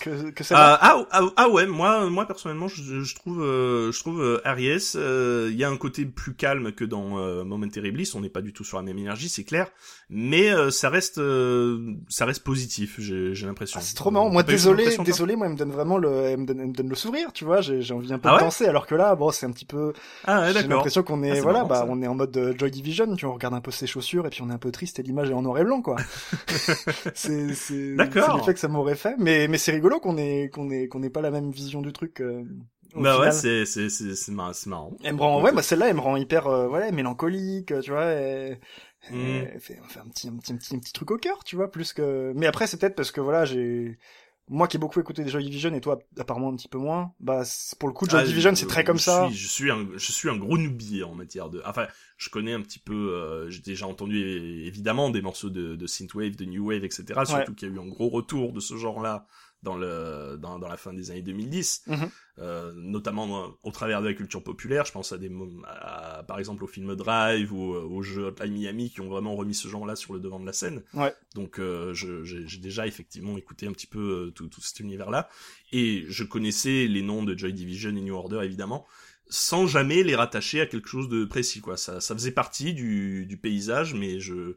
que, 0.02 0.32
que 0.32 0.44
celle-là? 0.46 0.80
Ah, 0.82 0.96
ah, 0.98 1.08
ah, 1.12 1.30
ah 1.36 1.50
ouais, 1.50 1.66
moi, 1.68 2.10
moi 2.10 2.26
personnellement, 2.26 2.70
je, 2.70 3.02
je 3.02 3.16
trouve, 3.16 3.44
euh, 3.44 3.92
je 3.92 4.00
trouve 4.00 4.22
euh, 4.22 4.40
Aries, 4.46 4.94
euh, 4.96 5.50
il 5.52 5.58
y 5.58 5.66
a 5.66 5.70
un 5.70 5.76
côté 5.76 6.06
plus 6.06 6.36
calme 6.36 6.72
que 6.72 6.86
dans 6.86 7.20
euh, 7.20 7.44
Momentary 7.44 7.92
Bliss. 7.92 8.16
On 8.16 8.22
n'est 8.22 8.30
pas 8.30 8.42
du 8.42 8.54
tout 8.54 8.64
sur 8.64 8.78
la 8.78 8.84
même 8.84 8.98
énergie, 8.98 9.28
c'est 9.28 9.44
clair, 9.44 9.68
mais 10.10 10.50
euh, 10.52 10.72
ça 10.72 10.90
reste, 10.90 11.18
euh, 11.18 11.94
ça 12.08 12.26
reste 12.26 12.44
positif. 12.46 12.96
J'ai, 13.00 13.36
j'ai 13.36 13.46
l'impression. 13.46 13.80
Ah, 13.82 13.84
c'est 13.84 13.96
trop 13.96 14.12
marrant. 14.12 14.30
Moi, 14.30 14.44
désolé, 14.44 14.96
désolé, 15.04 15.36
moi, 15.36 15.48
elle 15.48 15.54
me 15.54 15.58
donne 15.58 15.72
vraiment 15.72 15.98
le, 15.98 16.12
elle 16.14 16.38
me 16.40 16.46
donne, 16.46 16.60
elle 16.62 16.68
me 16.68 16.74
donne 16.74 16.90
le 16.90 16.96
sourire, 16.96 17.34
tu 17.34 17.44
vois. 17.44 17.60
J'ai, 17.60 17.92
envie 17.94 18.14
un 18.14 18.20
peu 18.20 18.30
Ah 18.30 18.32
de 18.32 18.38
ouais? 18.38 18.44
danser, 18.46 18.68
alors 18.68 18.88
que 18.88 18.96
là, 18.96 19.16
bon, 19.16 19.32
c'est 19.32 19.46
un 19.46 19.52
petit 19.52 19.66
peu. 19.66 19.92
Ah 20.24 20.42
ouais, 20.44 20.54
j'ai 20.54 20.66
l'impression 20.66 21.04
qu'on 21.04 21.24
est, 21.24 21.40
Ah, 21.40 21.42
voilà, 21.42 21.60
marrant, 21.60 21.68
bah, 21.70 21.76
ça. 21.80 21.86
on 21.90 22.02
est 22.02 22.08
en 22.08 22.16
mode 22.16 22.36
euh, 22.38 22.54
Joy 22.58 22.72
Division. 22.72 23.16
Tu 23.18 23.26
vois, 23.26 23.34
on 23.34 23.38
regarde 23.38 23.54
un 23.54 23.62
peu 23.62 23.72
ses 23.72 23.86
chaussures 23.88 24.26
et 24.26 24.30
puis 24.30 24.42
on 24.42 24.50
est 24.50 24.54
un 24.54 24.58
peu 24.58 24.72
triste 24.72 25.00
et 25.00 25.04
l'image 25.04 25.25
est 25.32 25.34
en 25.34 25.42
noir 25.42 25.58
et 25.60 25.64
blanc, 25.64 25.82
quoi. 25.82 25.96
c'est, 27.16 27.54
c'est, 27.54 27.96
D'accord. 27.96 28.26
c'est 28.32 28.38
l'effet 28.38 28.54
que 28.54 28.60
ça 28.60 28.68
m'aurait 28.68 28.96
fait. 28.96 29.16
Mais, 29.18 29.48
mais 29.48 29.58
c'est 29.58 29.72
rigolo 29.72 30.00
qu'on 30.00 30.18
ait, 30.18 30.50
qu'on 30.50 30.70
ait, 30.72 30.88
qu'on 30.88 31.04
ait 31.04 31.10
pas 31.10 31.22
la 31.22 31.32
même 31.32 31.52
vision 31.52 31.82
du 31.82 31.94
truc. 31.94 32.22
euh, 32.22 32.44
Bah 32.96 33.20
ouais, 33.20 33.32
final. 33.32 33.34
c'est, 33.34 33.66
c'est, 33.66 33.90
c'est, 33.90 34.16
c'est 34.16 34.32
marrant. 34.32 34.54
c'est 34.54 34.70
marrant. 34.70 34.92
Elle 35.04 35.16
me 35.16 35.22
rend, 35.22 35.42
ouais, 35.42 35.52
bah 35.52 35.62
celle-là, 35.62 35.90
elle 35.90 35.96
me 35.96 36.02
rend 36.02 36.16
hyper, 36.18 36.48
euh, 36.48 36.68
ouais, 36.68 36.92
mélancolique, 36.92 37.74
tu 37.82 37.92
vois. 37.92 38.06
Elle, 38.06 38.60
Mm. 39.12 39.60
fait 39.60 39.78
un 40.04 40.10
petit, 40.10 40.28
un 40.30 40.36
petit, 40.38 40.54
un 40.54 40.58
petit, 40.58 40.76
un 40.76 40.80
petit 40.80 40.94
truc 40.94 41.12
au 41.12 41.18
cœur, 41.18 41.44
tu 41.44 41.56
vois, 41.56 41.70
plus 41.70 41.94
que. 41.94 42.34
Mais 42.36 42.48
après, 42.48 42.66
c'est 42.66 42.78
peut-être 42.78 42.96
parce 42.96 43.12
que 43.12 43.22
voilà, 43.22 43.46
j'ai, 43.46 44.00
moi 44.48 44.68
qui 44.68 44.78
ai 44.78 44.80
beaucoup 44.80 45.00
écouté 45.00 45.24
des 45.24 45.30
Joy 45.30 45.44
Division 45.44 45.74
et 45.74 45.82
toi 45.82 45.98
apparemment 46.20 46.50
un 46.50 46.56
petit 46.56 46.68
peu 46.68 46.78
moins, 46.78 47.14
bah 47.20 47.44
pour 47.80 47.90
le 47.90 47.94
coup, 47.94 48.08
Joy 48.08 48.20
Ah, 48.22 48.26
Division, 48.26 48.54
c'est 48.56 48.68
très 48.68 48.84
comme 48.84 48.98
je 48.98 49.04
ça. 49.04 49.28
Suis, 49.28 49.36
je 49.38 49.48
suis 49.48 49.72
un, 49.72 49.88
je 49.96 50.12
suis 50.12 50.30
un 50.30 50.36
gros 50.38 50.58
newbie 50.58 51.04
en 51.04 51.16
matière 51.16 51.50
de. 51.50 51.62
Enfin, 51.66 51.88
je 52.18 52.30
connais 52.30 52.54
un 52.54 52.62
petit 52.62 52.80
peu. 52.80 53.14
euh, 53.14 53.50
J'ai 53.50 53.62
déjà 53.62 53.88
entendu 53.88 54.18
évidemment 54.66 55.10
des 55.10 55.22
morceaux 55.22 55.50
de, 55.50 55.76
de 55.76 55.88
synthwave, 55.88 56.36
de 56.36 56.46
new 56.46 56.68
wave, 56.68 56.84
etc. 56.84 57.22
Surtout 57.26 57.56
qu'il 57.56 57.70
y 57.70 57.72
a 57.72 57.76
eu 57.76 57.80
un 57.80 57.88
gros 57.88 58.10
retour 58.10 58.54
de 58.54 58.60
ce 58.60 58.78
genre-là 58.78 59.26
dans 59.66 59.76
le 59.76 60.38
dans, 60.40 60.60
dans 60.60 60.70
la 60.70 60.78
fin 60.78 60.94
des 60.94 61.12
années 61.12 61.22
2010, 61.22 61.84
Mhm. 61.88 62.10
euh, 62.40 62.72
notamment 62.76 63.28
dans- 63.28 63.58
au 63.64 63.72
travers 63.72 64.02
de 64.02 64.08
la 64.08 64.14
culture 64.14 64.42
populaire. 64.42 64.86
Je 64.86 64.94
pense 64.94 65.12
à 65.12 65.18
des, 65.18 65.30
à- 65.68 66.24
par 66.28 66.40
exemple 66.40 66.64
au 66.64 66.68
film 66.68 66.96
Drive 66.96 67.52
ou 67.52 67.74
euh, 67.74 67.82
au 67.82 68.02
jeu 68.02 68.26
Hotline 68.28 68.54
Miami 68.54 68.90
qui 68.92 69.02
ont 69.02 69.10
vraiment 69.10 69.36
remis 69.36 69.56
ce 69.56 69.68
genre-là 69.68 69.96
sur 69.98 70.14
le 70.14 70.20
devant 70.22 70.40
de 70.40 70.46
la 70.46 70.54
scène. 70.54 70.84
Ouais. 70.94 71.14
Donc 71.34 71.60
euh, 71.60 71.94
j'ai 71.94 72.58
déjà 72.60 72.88
effectivement 72.88 73.38
écouté 73.38 73.68
un 73.68 73.74
petit 73.74 73.88
peu 73.88 74.28
euh, 74.28 74.32
tout, 74.32 74.48
tout 74.48 74.62
cet 74.62 74.80
univers-là 74.80 75.28
et 75.74 76.06
je 76.08 76.24
connaissais 76.24 76.88
les 76.88 77.02
noms 77.02 77.24
de 77.24 77.38
Joy 77.38 77.52
Division 77.52 77.90
et 77.90 78.02
New 78.02 78.16
Order 78.16 78.42
évidemment 78.44 78.86
sans 79.28 79.66
jamais 79.66 80.04
les 80.04 80.16
rattacher 80.16 80.62
à 80.62 80.68
quelque 80.68 80.88
chose 80.88 81.10
de 81.10 81.26
précis 81.26 81.60
quoi. 81.60 81.78
Ça, 81.78 82.00
ça 82.00 82.14
faisait 82.14 82.32
partie 82.32 82.76
du, 82.76 83.26
du 83.26 83.38
paysage 83.38 83.94
mais 83.96 84.20
je 84.20 84.56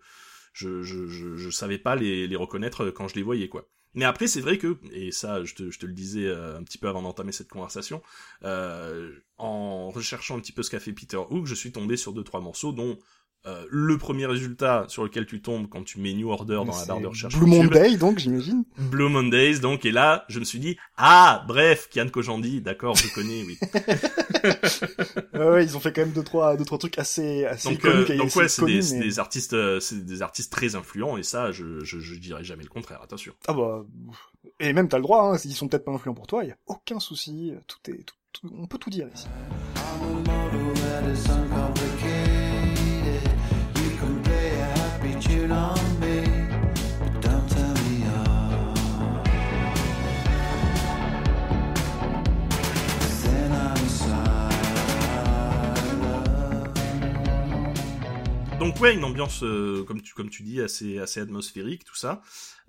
je, 0.53 0.83
je, 0.83 1.07
je, 1.07 1.37
je 1.37 1.51
savais 1.51 1.79
pas 1.79 1.95
les, 1.95 2.27
les 2.27 2.37
reconnaître 2.37 2.91
quand 2.91 3.07
je 3.09 3.15
les 3.15 3.23
voyais 3.23 3.49
quoi. 3.49 3.69
Mais 3.99 4.05
après 4.05 4.29
c'est 4.29 4.41
vrai 4.41 4.59
que 4.59 4.79
et 4.93 5.11
ça 5.11 5.43
je 5.43 5.55
te, 5.55 5.87
le 5.87 5.93
disais 5.93 6.25
euh, 6.25 6.57
un 6.57 6.63
petit 6.63 6.79
peu 6.79 6.87
avant 6.87 7.03
d'entamer 7.03 7.33
cette 7.33 7.49
conversation 7.49 8.01
euh, 8.45 9.11
en 9.39 9.91
recherchant 9.91 10.37
un 10.37 10.41
petit 10.41 10.53
peu 10.53 10.63
ce 10.63 10.71
qu'a 10.71 10.79
fait 10.79 10.93
Peter 10.93 11.17
Hook 11.17 11.47
je 11.47 11.55
suis 11.57 11.73
tombé 11.73 11.97
sur 11.97 12.13
deux 12.13 12.23
trois 12.23 12.41
morceaux 12.41 12.71
dont 12.71 12.97
euh, 13.47 13.65
le 13.71 13.97
premier 13.97 14.27
résultat 14.27 14.85
sur 14.89 15.05
lequel 15.05 15.25
tu 15.25 15.41
tombes 15.41 15.69
quand 15.69 15.83
tu 15.85 16.01
mets 16.01 16.13
New 16.13 16.29
Order 16.31 16.61
dans 16.67 16.77
la 16.77 16.85
barre 16.85 17.01
de 17.01 17.07
recherche. 17.07 17.37
Blue 17.39 17.51
YouTube. 17.51 17.73
Monday, 17.75 17.97
donc, 17.97 18.19
j'imagine. 18.19 18.65
Blue 18.77 19.09
Mondays, 19.09 19.61
donc, 19.61 19.85
et 19.87 19.91
là, 19.93 20.25
je 20.29 20.39
me 20.41 20.45
suis 20.45 20.59
dit, 20.59 20.77
ah, 20.97 21.45
bref, 21.49 21.89
Kian 21.91 22.09
Kojandi, 22.09 22.61
d'accord, 22.61 22.97
je 22.97 23.13
connais, 23.15 23.45
oui. 23.45 23.59
ouais, 25.35 25.49
ouais, 25.49 25.65
ils 25.65 25.77
ont 25.77 25.81
fait 25.81 25.93
quand 25.93 26.03
même 26.03 26.13
deux, 26.13 26.25
trois, 26.25 26.57
deux, 26.57 26.65
trois 26.65 26.79
trucs 26.79 26.99
assez, 26.99 27.45
assez 27.47 27.69
donc, 27.71 27.79
iconiques 27.79 28.11
euh, 28.11 28.17
donc 28.19 28.37
ouais, 28.37 28.49
c'est 28.49 28.65
des, 28.67 28.81
mais- 28.99 29.19
artistes, 29.19 29.53
euh, 29.55 29.81
c'est 29.81 30.05
des 30.05 30.21
artistes 30.23 30.53
très 30.53 30.75
influents, 30.75 31.17
et 31.17 31.23
ça, 31.23 31.53
je, 31.53 31.83
je, 31.85 32.01
je 32.01 32.15
dirais 32.17 32.45
jamais 32.45 32.65
le 32.65 32.69
contraire, 32.69 33.01
attention. 33.03 33.33
Ah 33.47 33.53
bah, 33.55 33.85
et 34.61 34.73
même 34.73 34.89
t'as 34.89 34.99
le 34.99 35.03
droit, 35.05 35.23
hein, 35.33 35.39
ils 35.45 35.55
sont 35.55 35.69
peut-être 35.69 35.85
pas 35.85 35.93
influents 35.93 36.15
pour 36.15 36.27
toi, 36.27 36.45
y 36.45 36.51
a 36.51 36.57
aucun 36.67 37.01
souci, 37.01 37.53
tout 37.67 37.79
est, 37.91 38.03
tout, 38.05 38.15
tout- 38.33 38.51
on 38.59 38.67
peut 38.67 38.79
tout 38.79 38.91
dire 38.91 39.09
ici. 39.15 39.27
Donc 58.69 58.83
ouais, 58.83 58.93
une 58.93 59.05
ambiance 59.05 59.43
euh, 59.45 59.83
comme 59.83 60.29
tu 60.29 60.43
dis 60.43 60.61
assez 60.61 61.21
atmosphérique 61.21 61.85
tout 61.85 61.95
ça. 61.95 62.21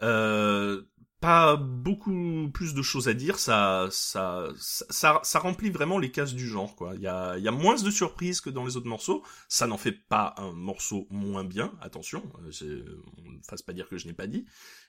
Euh, 0.01 0.83
pas 1.19 1.57
beaucoup 1.57 2.49
plus 2.53 2.73
de 2.73 2.81
choses 2.81 3.09
à 3.09 3.13
dire, 3.13 3.37
ça 3.37 3.89
ça 3.91 4.47
ça 4.55 5.39
remplit 5.39 5.71
vraiment 5.71 5.99
les 5.99 6.09
cases 6.09 6.33
du 6.33 6.47
genre 6.47 6.77
quoi. 6.77 6.93
Il 6.95 7.01
y 7.01 7.07
a 7.07 7.51
moins 7.51 7.75
de 7.75 7.91
surprises 7.91 8.39
que 8.39 8.49
dans 8.49 8.63
les 8.63 8.77
autres 8.77 8.87
morceaux. 8.87 9.25
Ça 9.49 9.67
n'en 9.67 9.77
fait 9.77 9.91
pas 9.91 10.35
un 10.37 10.53
morceau 10.53 11.05
moins 11.09 11.43
bien, 11.43 11.73
attention, 11.81 12.23
euh, 12.61 13.01
on 13.17 13.31
ne 13.31 13.43
fasse 13.43 13.61
pas 13.61 13.73
dire 13.73 13.89
que 13.89 13.97
je 13.97 14.07
n'ai 14.07 14.13
pas 14.13 14.27
dit. 14.27 14.45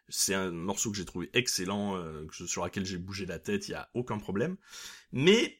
C'est 0.09 0.35
un 0.35 0.53
morceau 0.53 0.93
que 0.93 0.97
j'ai 0.97 1.05
trouvé 1.05 1.29
excellent 1.33 1.97
euh, 1.97 2.29
sur 2.31 2.65
lequel 2.65 2.87
j'ai 2.87 2.99
bougé 2.99 3.27
la 3.27 3.41
tête, 3.41 3.67
il 3.67 3.73
y 3.73 3.75
a 3.75 3.91
aucun 3.95 4.19
problème. 4.19 4.57
Mais 5.11 5.59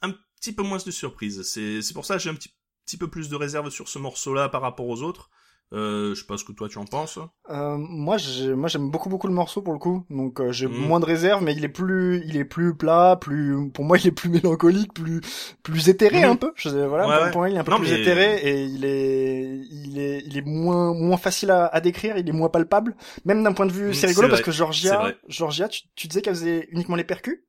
un 0.00 0.14
petit 0.36 0.52
peu 0.52 0.62
moins 0.62 0.78
de 0.78 0.92
surprises. 0.92 1.42
C'est 1.42 1.82
c'est 1.82 1.92
pour 1.92 2.06
ça 2.06 2.18
que 2.18 2.22
j'ai 2.22 2.30
un 2.30 2.36
petit 2.36 2.54
petit 2.92 2.98
peu 2.98 3.08
plus 3.08 3.30
de 3.30 3.36
réserve 3.36 3.70
sur 3.70 3.88
ce 3.88 3.98
morceau-là 3.98 4.50
par 4.50 4.60
rapport 4.60 4.86
aux 4.86 5.02
autres. 5.02 5.30
Euh, 5.72 6.14
je 6.14 6.20
sais 6.20 6.26
pas 6.26 6.36
ce 6.36 6.44
que 6.44 6.52
toi 6.52 6.68
tu 6.68 6.76
en 6.76 6.84
penses. 6.84 7.18
Euh, 7.48 7.78
moi, 7.78 8.18
j'ai- 8.18 8.54
moi, 8.54 8.68
j'aime 8.68 8.90
beaucoup, 8.90 9.08
beaucoup 9.08 9.26
le 9.26 9.32
morceau 9.32 9.62
pour 9.62 9.72
le 9.72 9.78
coup. 9.78 10.04
Donc, 10.10 10.38
euh, 10.38 10.52
j'ai 10.52 10.66
Mhm. 10.66 10.76
moins 10.86 11.00
de 11.00 11.06
réserve, 11.06 11.42
mais 11.42 11.54
il 11.54 11.64
est 11.64 11.70
plus, 11.70 12.22
il 12.26 12.36
est 12.36 12.44
plus 12.44 12.74
plat, 12.76 13.16
plus, 13.18 13.56
pour 13.72 13.86
moi, 13.86 13.96
il 13.96 14.06
est 14.08 14.12
plus 14.12 14.28
mélancolique, 14.28 14.92
plus, 14.92 15.22
plus 15.62 15.88
éthéré 15.88 16.18
Mhm. 16.24 16.30
un 16.32 16.36
peu. 16.36 16.52
Je, 16.56 16.68
voilà, 16.68 17.08
Ouais, 17.08 17.14
pour, 17.16 17.24
ouais. 17.24 17.30
pour 17.30 17.40
moi, 17.40 17.48
il 17.48 17.56
est 17.56 17.58
un 17.58 17.64
peu 17.64 17.70
Non, 17.70 17.78
plus 17.78 17.90
mais- 17.90 18.00
éthéré 18.02 18.36
et 18.42 18.64
il 18.64 18.84
est, 18.84 19.60
il 19.70 19.98
est, 19.98 20.22
il 20.26 20.36
est 20.36 20.44
moins, 20.46 20.92
moins 20.92 21.16
facile 21.16 21.50
à, 21.50 21.64
à 21.68 21.80
décrire. 21.80 22.18
Il 22.18 22.28
est 22.28 22.32
moins 22.32 22.50
palpable, 22.50 22.94
même 23.24 23.42
d'un 23.42 23.54
point 23.54 23.64
de 23.64 23.72
vue. 23.72 23.86
Mhm, 23.86 23.94
c'est 23.94 24.08
rigolo 24.08 24.28
parce 24.28 24.42
que 24.42 24.50
Georgia. 24.50 25.14
Georgia, 25.26 25.68
tu, 25.68 25.80
tu 25.96 26.06
disais 26.06 26.20
qu'elle 26.20 26.34
faisait 26.34 26.68
uniquement 26.70 26.96
les 26.96 27.04
percus? 27.04 27.40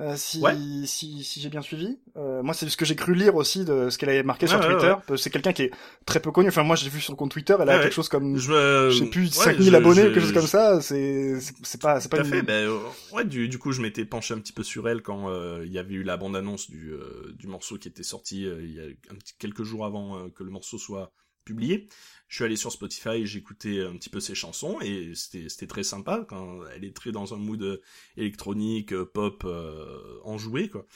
Euh, 0.00 0.14
si, 0.16 0.40
Ouais. 0.40 0.54
si, 0.86 1.22
si 1.22 1.40
j'ai 1.40 1.50
bien 1.50 1.60
suivi. 1.60 1.98
Euh, 2.16 2.42
moi, 2.42 2.54
c'est 2.54 2.66
ce 2.68 2.78
que 2.78 2.86
j'ai 2.86 2.96
cru 2.96 3.14
lire 3.14 3.34
aussi 3.36 3.64
de 3.66 3.90
ce 3.90 3.98
qu'elle 3.98 4.08
avait 4.08 4.22
marqué 4.22 4.46
sur 4.46 4.58
ouais, 4.58 4.66
Twitter. 4.66 4.94
C'est 5.18 5.28
quelqu'un 5.28 5.52
qui 5.52 5.64
est 5.64 5.70
très 6.06 6.18
peu 6.18 6.30
connu. 6.30 6.48
Enfin, 6.48 6.62
moi, 6.62 6.76
j'ai 6.76 6.88
vu 6.88 6.98
sur 7.00 7.12
le 7.12 7.16
compte 7.18 7.30
Twitter, 7.30 7.54
elle 7.60 7.68
a 7.68 7.78
quelque 7.78 7.92
chose 7.92 8.08
comme 8.08 8.38
Je, 8.38 8.52
euh, 8.52 8.90
je 8.90 9.00
sais 9.04 9.10
plus, 9.10 9.24
ouais, 9.24 9.44
5000 9.44 9.70
je- 9.70 9.76
abonnés 9.76 10.00
je- 10.00 10.06
quelque 10.06 10.20
chose 10.20 10.28
je- 10.30 10.34
comme 10.34 10.46
ça, 10.46 10.80
c'est, 10.80 11.38
c'est 11.40 11.54
c'est 11.62 11.80
pas, 11.80 12.00
c'est 12.00 12.08
Tout 12.08 12.16
pas 12.16 12.22
à 12.22 12.24
une... 12.24 12.30
fait. 12.30 12.42
Ben, 12.42 12.68
euh, 12.68 12.78
ouais, 13.12 13.24
du, 13.26 13.48
du 13.50 13.58
coup, 13.58 13.72
je 13.72 13.82
m'étais 13.82 14.06
penché 14.06 14.32
un 14.32 14.38
petit 14.38 14.54
peu 14.54 14.62
sur 14.62 14.88
elle 14.88 15.02
quand 15.02 15.30
il 15.62 15.70
y 15.70 15.78
avait 15.78 15.94
eu 15.94 16.02
la 16.04 16.16
bande-annonce 16.16 16.70
du, 16.70 16.90
euh, 16.92 17.30
du 17.38 17.46
morceau 17.46 17.76
qui 17.76 17.88
était 17.88 18.02
sorti 18.02 18.44
il 18.44 18.72
y 18.74 18.80
a 18.80 18.84
un 19.10 19.14
petit, 19.16 19.34
quelques 19.38 19.62
jours 19.62 19.84
avant 19.84 20.28
que 20.30 20.42
le 20.42 20.50
morceau 20.50 20.78
soit 20.78 21.12
publié. 21.44 21.88
Je 22.28 22.36
suis 22.36 22.44
allé 22.44 22.56
sur 22.56 22.72
Spotify, 22.72 23.24
écouté 23.36 23.82
un 23.82 23.92
petit 23.96 24.08
peu 24.08 24.20
ses 24.20 24.34
chansons 24.34 24.80
et 24.80 25.12
c'était 25.14 25.48
c'était 25.48 25.66
très 25.66 25.82
sympa 25.82 26.24
quand 26.28 26.60
elle 26.74 26.84
est 26.84 26.96
très 26.96 27.12
dans 27.12 27.34
un 27.34 27.36
mood 27.36 27.62
euh, 27.62 27.82
électronique, 28.16 28.92
euh, 28.92 29.04
pop, 29.04 29.42
euh, 29.44 30.18
enjoué 30.24 30.68
quoi. 30.68 30.86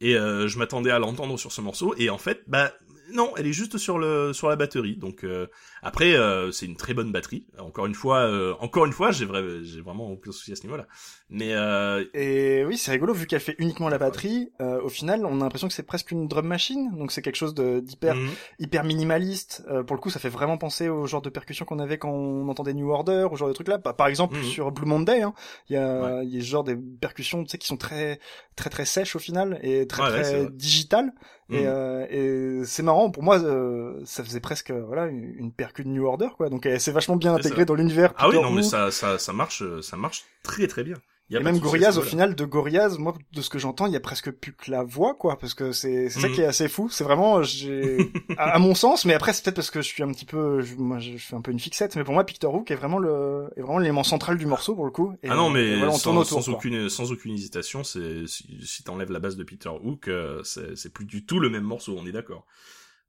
Et 0.00 0.16
euh, 0.16 0.48
je 0.48 0.58
m'attendais 0.58 0.90
à 0.90 0.98
l'entendre 0.98 1.38
sur 1.38 1.52
ce 1.52 1.60
morceau 1.60 1.94
et 1.98 2.10
en 2.10 2.18
fait, 2.18 2.42
bah 2.46 2.72
non, 3.12 3.32
elle 3.36 3.46
est 3.46 3.52
juste 3.52 3.78
sur 3.78 3.98
le 3.98 4.32
sur 4.32 4.48
la 4.48 4.56
batterie. 4.56 4.96
Donc 4.96 5.24
euh, 5.24 5.46
après, 5.82 6.14
euh, 6.14 6.50
c'est 6.52 6.66
une 6.66 6.76
très 6.76 6.94
bonne 6.94 7.12
batterie. 7.12 7.46
Encore 7.58 7.86
une 7.86 7.94
fois, 7.94 8.18
euh, 8.20 8.54
encore 8.60 8.86
une 8.86 8.92
fois, 8.92 9.10
j'ai 9.10 9.24
vrai, 9.24 9.42
j'ai 9.62 9.80
vraiment 9.80 10.10
aucun 10.10 10.32
souci 10.32 10.52
à 10.52 10.56
ce 10.56 10.62
niveau-là. 10.62 10.86
Mais 11.28 11.54
euh, 11.54 12.04
Et 12.14 12.64
oui, 12.64 12.76
c'est 12.76 12.90
rigolo, 12.90 13.12
vu 13.14 13.26
qu'elle 13.26 13.40
fait 13.40 13.54
uniquement 13.58 13.88
la 13.88 13.98
batterie, 13.98 14.50
euh, 14.60 14.80
au 14.82 14.88
final, 14.88 15.24
on 15.24 15.40
a 15.40 15.44
l'impression 15.44 15.68
que 15.68 15.74
c'est 15.74 15.84
presque 15.84 16.10
une 16.10 16.26
drum 16.28 16.46
machine, 16.46 16.90
donc 16.96 17.12
c'est 17.12 17.22
quelque 17.22 17.36
chose 17.36 17.54
de- 17.54 17.80
d'hyper 17.80 18.16
mhm. 18.16 18.30
hyper 18.58 18.84
minimaliste. 18.84 19.62
Euh, 19.70 19.82
pour 19.82 19.94
le 19.96 20.00
coup, 20.00 20.10
ça 20.10 20.18
fait 20.18 20.28
vraiment 20.28 20.58
penser 20.58 20.88
au 20.88 21.06
genre 21.06 21.22
de 21.22 21.30
percussion 21.30 21.64
qu'on 21.64 21.78
avait 21.78 21.98
quand 21.98 22.10
on 22.10 22.48
entendait 22.48 22.74
New 22.74 22.90
Order, 22.90 23.28
au 23.30 23.36
genre 23.36 23.48
de 23.48 23.52
trucs 23.54 23.68
là. 23.68 23.78
Par 23.78 24.06
exemple, 24.08 24.36
Mhm. 24.36 24.44
sur 24.44 24.72
Blue 24.72 24.86
Monday, 24.86 25.22
hein, 25.22 25.34
il 25.68 25.74
y 25.74 25.76
a, 25.76 26.22
il 26.22 26.34
y 26.34 26.38
a 26.38 26.40
ce 26.40 26.46
genre 26.46 26.64
des 26.64 26.76
percussions, 26.76 27.44
tu 27.44 27.50
sais, 27.50 27.58
qui 27.58 27.66
sont 27.66 27.76
très 27.76 28.18
très 28.56 28.70
très 28.70 28.84
sèches 28.84 29.16
au 29.16 29.18
final 29.20 29.58
et 29.62 29.86
très 29.86 30.02
Ouais, 30.02 30.10
ouais, 30.10 30.22
très 30.22 30.50
digitales. 30.50 31.12
Et, 31.50 31.64
Mhm. 31.64 31.66
euh, 31.66 32.06
et 32.10 32.64
c'est 32.64 32.82
marrant 32.82 33.10
pour 33.10 33.22
moi, 33.22 33.38
euh, 33.42 34.00
ça 34.04 34.24
faisait 34.24 34.40
presque 34.40 34.70
euh, 34.70 34.84
voilà 34.86 35.06
une, 35.06 35.24
une 35.36 35.52
percu 35.52 35.82
de 35.84 35.88
New 35.88 36.04
Order 36.06 36.28
quoi. 36.36 36.48
Donc 36.50 36.66
elle 36.66 36.80
s'est 36.80 36.92
vachement 36.92 37.16
bien 37.16 37.34
C'est 37.34 37.38
intégrée 37.38 37.62
ça. 37.62 37.64
dans 37.64 37.74
l'univers. 37.74 38.14
ah 38.16 38.28
oui, 38.28 38.40
non, 38.40 38.50
mais 38.50 38.62
ça, 38.62 38.90
ça, 38.90 39.18
ça 39.18 39.32
marche, 39.32 39.62
euh, 39.62 39.82
ça 39.82 39.96
marche 39.96 40.24
très 40.42 40.66
très 40.68 40.84
bien. 40.84 40.96
Y 41.30 41.36
a 41.36 41.40
Et 41.40 41.42
même 41.44 41.58
Gorillaz, 41.60 41.96
au 41.96 42.02
final, 42.02 42.34
de 42.34 42.44
Gorillaz, 42.44 42.98
moi, 42.98 43.14
de 43.32 43.40
ce 43.40 43.48
que 43.50 43.58
j'entends, 43.60 43.86
il 43.86 43.92
y 43.92 43.96
a 43.96 44.00
presque 44.00 44.32
plus 44.32 44.52
que 44.52 44.70
la 44.70 44.82
voix, 44.82 45.14
quoi, 45.14 45.38
parce 45.38 45.54
que 45.54 45.70
c'est 45.70 46.08
c'est 46.10 46.18
ça 46.20 46.28
Mhm. 46.28 46.34
qui 46.34 46.40
est 46.40 46.44
assez 46.44 46.68
fou. 46.68 46.88
C'est 46.90 47.04
vraiment, 47.04 47.42
j'ai, 47.42 47.98
à, 48.36 48.50
à 48.56 48.58
mon 48.58 48.74
sens, 48.74 49.04
mais 49.04 49.14
après 49.14 49.32
c'est 49.32 49.44
peut-être 49.44 49.54
parce 49.56 49.70
que 49.70 49.80
je 49.80 49.86
suis 49.86 50.02
un 50.02 50.10
petit 50.12 50.24
peu, 50.24 50.60
je, 50.60 50.74
moi, 50.74 50.98
je 50.98 51.16
fais 51.18 51.36
un 51.36 51.40
peu 51.40 51.52
une 51.52 51.60
fixette, 51.60 51.94
mais 51.94 52.02
pour 52.02 52.14
moi, 52.14 52.24
Peter 52.26 52.48
Hook 52.48 52.70
est 52.72 52.74
vraiment 52.74 52.98
le, 52.98 53.48
est 53.56 53.60
vraiment 53.62 53.78
l'élément 53.78 54.02
central 54.02 54.38
du 54.38 54.46
morceau 54.46 54.74
pour 54.74 54.84
le 54.86 54.90
coup. 54.90 55.12
Et, 55.22 55.28
Ah 55.30 55.36
non, 55.36 55.50
mais 55.50 55.76
voilà, 55.76 55.92
sans, 55.92 56.16
autour. 56.16 56.48
aucune, 56.56 56.88
sans 56.88 57.12
aucune 57.12 57.32
hésitation, 57.34 57.84
c'est 57.84 58.26
si, 58.26 58.58
si 58.64 58.82
t'enlèves 58.82 59.12
la 59.12 59.20
base 59.20 59.36
de 59.36 59.44
Peter 59.44 59.68
Hook, 59.70 60.08
euh, 60.08 60.42
c'est 60.42 60.76
c'est 60.76 60.92
plus 60.92 61.04
du 61.04 61.24
tout 61.24 61.38
le 61.38 61.48
même 61.48 61.62
morceau, 61.64 61.96
on 61.96 62.06
est 62.06 62.12
d'accord. 62.12 62.44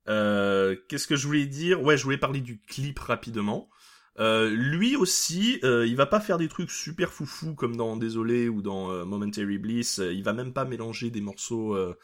Euh, 0.09 0.75
Qu'est-ce 0.87 1.07
que 1.07 1.15
je 1.15 1.27
voulais 1.27 1.45
dire? 1.45 1.81
Ouais, 1.81 1.97
je 1.97 2.03
voulais 2.03 2.17
parler 2.17 2.41
du 2.41 2.59
clip 2.59 2.97
rapidement. 2.99 3.69
Euh, 4.21 4.49
lui 4.51 4.95
aussi, 4.95 5.59
euh, 5.63 5.87
il 5.87 5.95
va 5.97 6.05
pas 6.05 6.21
faire 6.21 6.37
des 6.37 6.47
trucs 6.47 6.71
super 6.71 7.11
foufou 7.11 7.55
comme 7.55 7.75
dans 7.75 7.97
Désolé 7.97 8.49
ou 8.49 8.61
dans 8.61 8.91
euh, 8.91 9.05
Momentary 9.05 9.57
Bliss. 9.57 9.99
Euh, 9.99 10.13
Il 10.13 10.23
va 10.23 10.33
même 10.33 10.53
pas 10.53 10.65
mélanger 10.65 11.09
des 11.09 11.21
morceaux, 11.21 11.75
euh, 11.75 11.97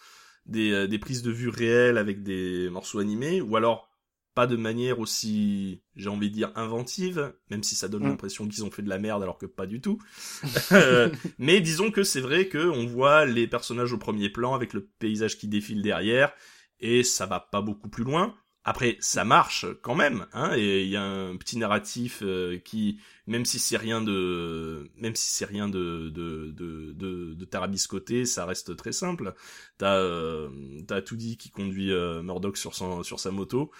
des, 0.47 0.71
euh, 0.71 0.87
des 0.87 0.99
prises 0.99 1.21
de 1.23 1.31
vue 1.31 1.49
réelles 1.49 1.97
avec 1.97 2.23
des 2.23 2.69
morceaux 2.71 2.99
animés, 2.99 3.41
ou 3.41 3.55
alors 3.55 3.89
pas 4.35 4.47
de 4.47 4.55
manière 4.55 4.99
aussi, 4.99 5.81
j'ai 5.95 6.09
envie 6.09 6.29
de 6.29 6.35
dire, 6.35 6.51
inventive, 6.55 7.33
même 7.49 7.63
si 7.63 7.75
ça 7.75 7.87
donne 7.87 8.03
Mm. 8.03 8.09
l'impression 8.09 8.47
qu'ils 8.47 8.63
ont 8.65 8.71
fait 8.71 8.83
de 8.83 8.89
la 8.89 8.99
merde 8.99 9.23
alors 9.23 9.39
que 9.39 9.47
pas 9.47 9.65
du 9.67 9.81
tout. 9.81 9.99
Mais 11.39 11.59
disons 11.61 11.91
que 11.91 12.03
c'est 12.03 12.21
vrai 12.21 12.47
que 12.47 12.69
on 12.69 12.85
voit 12.85 13.25
les 13.25 13.47
personnages 13.47 13.93
au 13.93 13.97
premier 13.97 14.29
plan 14.29 14.53
avec 14.53 14.73
le 14.73 14.85
paysage 14.99 15.37
qui 15.39 15.47
défile 15.47 15.81
derrière, 15.81 16.33
et 16.79 17.03
ça 17.03 17.25
va 17.25 17.39
pas 17.39 17.61
beaucoup 17.61 17.89
plus 17.89 18.03
loin. 18.03 18.35
Après, 18.69 18.97
ça 18.99 19.23
marche 19.23 19.65
quand 19.81 19.95
même, 19.95 20.25
hein, 20.33 20.51
et 20.57 20.83
il 20.83 20.89
y 20.89 20.97
a 20.97 21.01
un 21.01 21.37
petit 21.37 21.57
narratif 21.57 22.19
euh, 22.21 22.59
qui, 22.59 22.99
même 23.25 23.45
si 23.45 23.59
c'est 23.59 23.77
rien 23.77 24.01
de, 24.01 24.91
même 24.97 25.15
si 25.15 25.29
c'est 25.31 25.45
rien 25.45 25.69
de 25.69 26.09
de 26.09 26.51
de 26.51 26.91
de, 26.91 27.33
de 27.33 27.45
tarabiscoté, 27.45 28.25
ça 28.25 28.45
reste 28.45 28.75
très 28.75 28.91
simple. 28.91 29.33
T'as 29.77 29.95
euh, 29.95 30.49
t'as 30.85 31.01
Toody 31.01 31.37
qui 31.37 31.49
conduit 31.49 31.93
euh, 31.93 32.21
Murdoch 32.21 32.57
sur 32.57 32.75
son 32.75 33.03
sur 33.03 33.21
sa 33.21 33.31
moto 33.31 33.71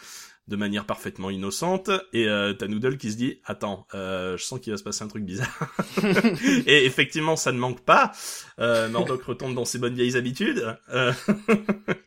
de 0.48 0.56
manière 0.56 0.86
parfaitement 0.86 1.30
innocente, 1.30 1.90
et 2.14 2.30
euh, 2.30 2.54
t'as 2.54 2.68
Noodle 2.68 2.98
qui 2.98 3.12
se 3.12 3.18
dit 3.18 3.42
attends, 3.44 3.86
euh, 3.94 4.38
je 4.38 4.44
sens 4.46 4.62
qu'il 4.62 4.72
va 4.72 4.78
se 4.78 4.84
passer 4.84 5.04
un 5.04 5.10
truc 5.10 5.26
bizarre. 5.26 5.76
et 6.66 6.86
effectivement, 6.86 7.36
ça 7.36 7.52
ne 7.52 7.60
manque 7.60 7.82
pas. 7.82 8.14
Euh, 8.60 8.88
Murdoch 8.88 9.22
retombe 9.24 9.54
dans 9.54 9.66
ses 9.66 9.80
bonnes 9.80 9.96
vieilles 9.96 10.16
habitudes. 10.16 10.78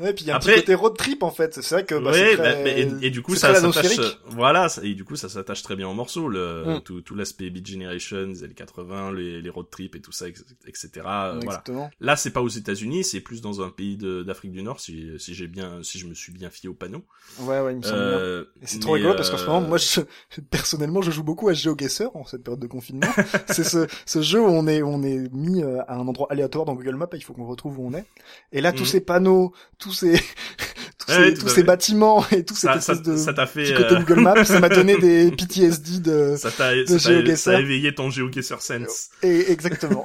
Ouais, 0.00 0.12
puis 0.12 0.24
il 0.24 0.28
y 0.28 0.30
a 0.30 0.34
un 0.34 0.36
Après- 0.38 0.54
petit 0.54 0.60
côté 0.62 0.74
road 0.74 0.96
trip 0.96 1.22
en 1.22 1.30
fait. 1.30 1.60
C'est 1.62 1.74
vrai 1.76 1.84
que 1.84 1.94
bah, 1.94 2.10
ouais, 2.10 2.34
très... 2.36 2.64
bah, 2.64 2.68
et, 2.70 3.06
et 3.06 3.10
du 3.10 3.22
coup 3.22 3.34
ça 3.36 3.54
s'attache, 3.54 3.96
voilà, 4.26 4.66
et 4.82 4.94
du 4.94 5.04
coup 5.04 5.14
ça 5.16 5.28
s'attache 5.28 5.62
très 5.62 5.76
bien 5.76 5.88
au 5.88 5.94
morceau, 5.94 6.28
le 6.28 6.64
Mm. 6.64 6.80
tout, 6.82 7.00
tout 7.00 7.14
l'aspect 7.14 7.48
Beat 7.50 7.66
Generation, 7.66 8.26
les 8.26 8.42
années 8.42 8.54
80, 8.54 9.12
les, 9.12 9.40
les 9.40 9.50
road 9.50 9.66
trips 9.70 9.94
et 9.94 10.00
tout 10.00 10.10
ça, 10.12 10.26
etc. 10.28 10.88
euh, 10.96 11.00
voilà. 11.04 11.34
Exactement. 11.42 11.90
Là 12.00 12.16
c'est 12.16 12.30
pas 12.32 12.42
aux 12.42 12.48
États-Unis, 12.48 13.04
c'est 13.04 13.20
plus 13.20 13.40
dans 13.40 13.62
un 13.62 13.70
pays 13.70 13.96
d'Afrique 13.96 14.52
du 14.52 14.62
Nord, 14.62 14.80
si, 14.80 15.10
si 15.18 15.34
j'ai 15.34 15.46
bien, 15.46 15.82
si 15.82 15.98
je 15.98 16.06
me 16.06 16.14
suis 16.14 16.32
bien 16.32 16.50
fié 16.50 16.68
au 16.68 16.74
panneau. 16.74 17.04
Ouais, 17.40 17.60
ouais, 17.60 17.72
il 17.72 17.78
me 17.78 17.82
semble. 17.82 17.94
Euh, 17.96 18.44
c'est 18.62 18.80
trop 18.80 18.92
rigolo 18.92 19.14
parce 19.14 19.30
qu'en 19.30 19.38
ce 19.38 19.44
euh, 19.44 19.46
moment, 19.46 19.60
moi, 19.68 19.78
je, 19.78 20.00
personnellement, 20.50 21.02
je 21.02 21.10
joue 21.10 21.22
beaucoup 21.22 21.48
à 21.48 21.52
GeoGuessr 21.52 22.08
en 22.14 22.24
cette 22.26 22.42
période 22.42 22.60
de 22.60 22.66
confinement. 22.66 23.06
c'est 23.48 23.64
ce, 23.64 23.86
ce 24.06 24.22
jeu 24.22 24.40
où 24.40 24.46
on 24.46 24.66
est, 24.66 24.82
on 24.82 25.02
est 25.02 25.32
mis 25.32 25.62
euh, 25.62 25.80
à 25.86 25.94
un 25.96 26.06
endroit 26.08 26.26
aléatoire 26.30 26.64
dans 26.64 26.74
Google 26.74 26.96
Maps 26.96 27.08
il 27.14 27.22
faut 27.22 27.32
qu'on 27.32 27.46
retrouve 27.46 27.78
où 27.78 27.86
on 27.86 27.94
est. 27.94 28.04
Et 28.52 28.60
là, 28.60 28.72
tous 28.72 28.80
Mhm. 28.84 28.86
ces 28.88 29.00
panneaux, 29.00 29.52
tous 29.84 29.92
ces, 29.92 30.12
tous 30.98 31.12
Ouais, 31.12 31.28
ces, 31.28 31.34
tous 31.34 31.48
ces 31.48 31.62
bâtiments 31.62 32.24
et 32.30 32.44
tout 32.44 32.54
cette 32.54 32.72
ça, 32.72 32.80
ça, 32.80 32.92
espèce 32.94 33.02
de 33.02 33.16
ça 33.16 33.34
t'a 33.34 33.46
fait, 33.46 33.74
côté 33.74 33.94
euh, 33.94 33.98
Google 34.00 34.20
Maps, 34.20 34.44
ça 34.44 34.58
m'a 34.58 34.70
donné 34.70 34.96
des 34.96 35.30
PTSD 35.36 36.00
de, 36.00 36.34
ça 36.36 36.50
t'a, 36.50 36.74
de 36.74 36.86
ça 36.98 37.36
ça 37.36 37.50
a 37.56 37.60
éveillé 37.60 37.94
ton 37.94 38.10
GeoGuessr 38.10 38.60
sense. 38.60 39.10
et 39.22 39.52
exactement. 39.52 40.04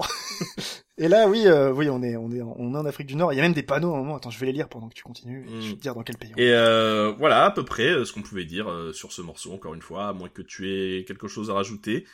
Et 1.02 1.08
là, 1.08 1.30
oui, 1.30 1.44
euh, 1.46 1.72
oui, 1.72 1.90
on 1.90 2.04
est, 2.04 2.18
on 2.18 2.30
est, 2.30 2.42
on 2.42 2.74
est 2.76 2.78
en 2.78 2.86
Afrique 2.86 3.08
du 3.08 3.16
Nord. 3.16 3.32
Il 3.32 3.38
y 3.38 3.40
a 3.40 3.42
même 3.42 3.54
des 3.54 3.64
panneaux 3.64 3.94
à 3.94 3.96
un 3.96 4.00
moment. 4.00 4.18
Attends, 4.18 4.32
je 4.32 4.40
vais 4.40 4.48
les 4.48 4.52
lire 4.52 4.68
pendant 4.68 4.90
que 4.90 4.94
tu 4.94 5.04
continues. 5.04 5.46
et 5.48 5.56
Mm. 5.56 5.62
Je 5.62 5.70
vais 5.70 5.76
te 5.76 5.82
dire 5.82 5.96
dans 5.96 6.04
quel 6.04 6.18
pays. 6.18 6.32
on 6.36 6.38
Et 6.38 6.52
euh, 6.52 7.14
voilà 7.18 7.46
à 7.46 7.52
peu 7.52 7.64
près 7.64 7.88
euh, 7.88 8.04
ce 8.04 8.12
qu'on 8.12 8.22
pouvait 8.22 8.44
dire 8.44 8.70
euh, 8.70 8.92
sur 8.92 9.14
ce 9.14 9.22
morceau, 9.22 9.54
encore 9.54 9.74
une 9.74 9.82
fois, 9.82 10.10
à 10.10 10.14
moins 10.14 10.28
que 10.28 10.42
tu 10.42 10.70
aies 10.70 11.06
quelque 11.06 11.30
chose 11.30 11.50
à 11.50 11.54
rajouter. 11.54 12.06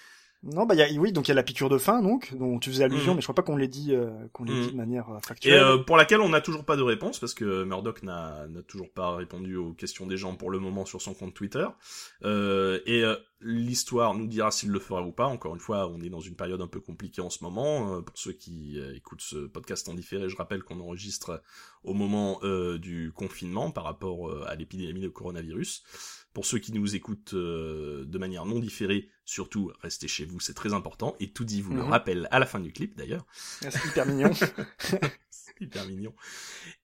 Non, 0.45 0.65
bah, 0.65 0.75
y 0.75 0.81
a, 0.83 0.87
oui, 0.99 1.11
donc 1.11 1.27
il 1.27 1.29
y 1.29 1.31
a 1.31 1.35
la 1.35 1.43
piqûre 1.43 1.69
de 1.69 1.77
faim, 1.79 2.01
donc, 2.03 2.35
dont 2.37 2.59
tu 2.59 2.69
faisais 2.69 2.83
allusion, 2.83 3.11
Mhm. 3.11 3.15
mais 3.15 3.21
je 3.21 3.25
crois 3.25 3.33
pas 3.35 3.41
qu'on 3.41 3.57
l'ait 3.57 3.67
dit, 3.67 3.95
euh, 3.95 4.11
qu'on 4.31 4.43
l'ait 4.43 4.61
dit 4.61 4.71
de 4.71 4.77
manière 4.77 5.09
euh, 5.09 5.17
Et 5.17 5.27
factuelle. 5.27 5.53
euh, 5.63 5.77
pour 5.79 5.97
laquelle 5.97 6.21
on 6.21 6.29
n'a 6.29 6.39
toujours 6.41 6.63
pas 6.65 6.75
de 6.77 6.83
réponse, 6.83 7.19
parce 7.19 7.33
que 7.33 7.63
Murdoch 7.63 8.03
n'a 8.03 8.45
n'a 8.47 8.61
toujours 8.61 8.89
pas 8.91 9.15
répondu 9.15 9.55
aux 9.55 9.73
questions 9.73 10.05
des 10.05 10.17
gens 10.17 10.35
pour 10.35 10.51
le 10.51 10.59
moment 10.59 10.85
sur 10.85 11.01
son 11.01 11.13
compte 11.15 11.33
Twitter. 11.33 11.65
Euh, 12.23 12.79
et 12.85 13.03
euh, 13.03 13.15
l'histoire 13.41 14.13
nous 14.15 14.27
dira 14.27 14.49
s'il 14.51 14.69
le 14.69 14.79
fera 14.79 15.01
ou 15.03 15.11
pas. 15.11 15.25
Encore 15.25 15.53
une 15.53 15.59
fois, 15.61 15.87
on 15.89 16.01
est 16.01 16.09
dans 16.09 16.19
une 16.21 16.35
période 16.35 16.61
un 16.61 16.67
peu 16.67 16.79
compliquée 16.79 17.21
en 17.21 17.29
ce 17.29 17.43
moment. 17.43 17.95
Euh, 17.97 18.01
pour 18.01 18.17
ceux 18.17 18.31
qui 18.33 18.79
euh, 18.79 18.95
écoutent 18.95 19.21
ce 19.21 19.45
podcast 19.47 19.87
en 19.89 19.93
différé, 19.93 20.29
je 20.29 20.35
rappelle 20.35 20.63
qu'on 20.63 20.79
enregistre 20.79 21.41
au 21.83 21.93
moment 21.93 22.39
euh, 22.43 22.77
du 22.79 23.11
confinement 23.13 23.71
par 23.71 23.83
rapport 23.83 24.31
à 24.47 24.55
l'épidémie 24.55 25.01
de 25.01 25.09
coronavirus. 25.09 25.83
Pour 26.33 26.45
ceux 26.45 26.59
qui 26.59 26.73
nous 26.73 26.95
écoutent 26.95 27.33
euh, 27.33 28.03
de 28.05 28.17
manière 28.17 28.45
non 28.45 28.59
différée, 28.59 29.09
surtout 29.23 29.71
restez 29.81 30.07
chez 30.09 30.25
vous, 30.25 30.39
c'est 30.41 30.53
très 30.53 30.73
important. 30.73 31.15
Et 31.21 31.31
tout 31.31 31.45
dit 31.45 31.61
vous 31.61 31.73
le 31.73 31.83
Mhm. 31.83 31.89
rappelle 31.91 32.27
à 32.31 32.39
la 32.39 32.45
fin 32.45 32.59
du 32.59 32.73
clip 32.73 32.97
d'ailleurs. 32.97 33.25
C'est 33.61 33.85
hyper 33.85 34.05
mignon. 34.05 34.31
C'est 35.29 35.55
hyper 35.61 35.85
mignon. 35.87 36.13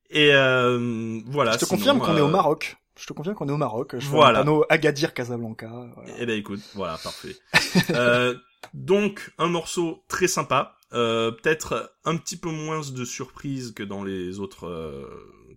Et 0.09 0.33
euh, 0.33 1.19
voilà. 1.25 1.53
je 1.53 1.57
te 1.59 1.65
sinon, 1.65 1.77
confirme 1.77 1.99
qu'on 1.99 2.15
est 2.17 2.21
au 2.21 2.29
Maroc. 2.29 2.77
Je 2.99 3.05
te 3.05 3.13
confirme 3.13 3.35
qu'on 3.35 3.47
est 3.49 3.53
au 3.53 3.57
Maroc. 3.57 3.95
Je 3.97 4.05
vois 4.07 4.25
Voilà. 4.25 4.39
un 4.39 4.43
panneau 4.43 4.65
Agadir 4.69 5.13
Casablanca. 5.13 5.69
Voilà. 5.95 6.13
Eh 6.19 6.25
ben 6.25 6.37
écoute, 6.37 6.61
voilà, 6.75 6.97
parfait. 6.97 7.35
euh, 7.91 8.35
donc 8.73 9.31
un 9.37 9.47
morceau 9.47 10.03
très 10.07 10.27
sympa, 10.27 10.77
euh, 10.93 11.31
peut-être 11.31 11.95
un 12.05 12.17
petit 12.17 12.37
peu 12.37 12.49
moins 12.49 12.81
de 12.91 13.05
surprise 13.05 13.73
que 13.73 13.83
dans 13.83 14.03
les 14.03 14.39
autres 14.39 14.67
euh, 14.67 15.07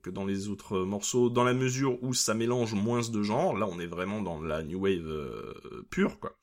que 0.02 0.10
dans 0.10 0.26
les 0.26 0.48
autres 0.48 0.78
morceaux, 0.80 1.30
dans 1.30 1.44
la 1.44 1.54
mesure 1.54 1.98
où 2.02 2.12
ça 2.14 2.34
mélange 2.34 2.74
moins 2.74 3.00
de 3.08 3.22
genres. 3.22 3.56
Là, 3.56 3.66
on 3.66 3.80
est 3.80 3.86
vraiment 3.86 4.20
dans 4.20 4.40
la 4.40 4.62
new 4.62 4.78
wave 4.80 5.06
euh, 5.06 5.86
pure, 5.90 6.20
quoi. 6.20 6.36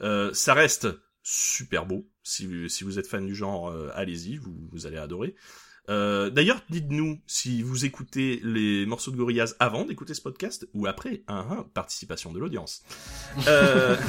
Euh, 0.00 0.32
ça 0.32 0.54
reste 0.54 0.88
super 1.22 1.84
beau. 1.86 2.08
Si 2.22 2.46
vous, 2.46 2.68
si 2.68 2.84
vous 2.84 2.98
êtes 2.98 3.06
fan 3.06 3.26
du 3.26 3.34
genre, 3.34 3.68
euh, 3.68 3.90
allez-y, 3.94 4.36
vous, 4.38 4.54
vous 4.72 4.86
allez 4.86 4.96
adorer. 4.96 5.34
Euh, 5.88 6.30
D'ailleurs, 6.30 6.62
dites-nous 6.70 7.20
si 7.26 7.62
vous 7.62 7.84
écoutez 7.84 8.40
les 8.44 8.86
morceaux 8.86 9.10
de 9.10 9.16
Gorillaz 9.16 9.54
avant 9.58 9.84
d'écouter 9.84 10.14
ce 10.14 10.20
podcast 10.20 10.66
ou 10.74 10.86
après. 10.86 11.22
Hein, 11.28 11.46
hein, 11.50 11.66
participation 11.74 12.32
de 12.32 12.38
l'audience. 12.38 12.82
Euh... 13.48 13.96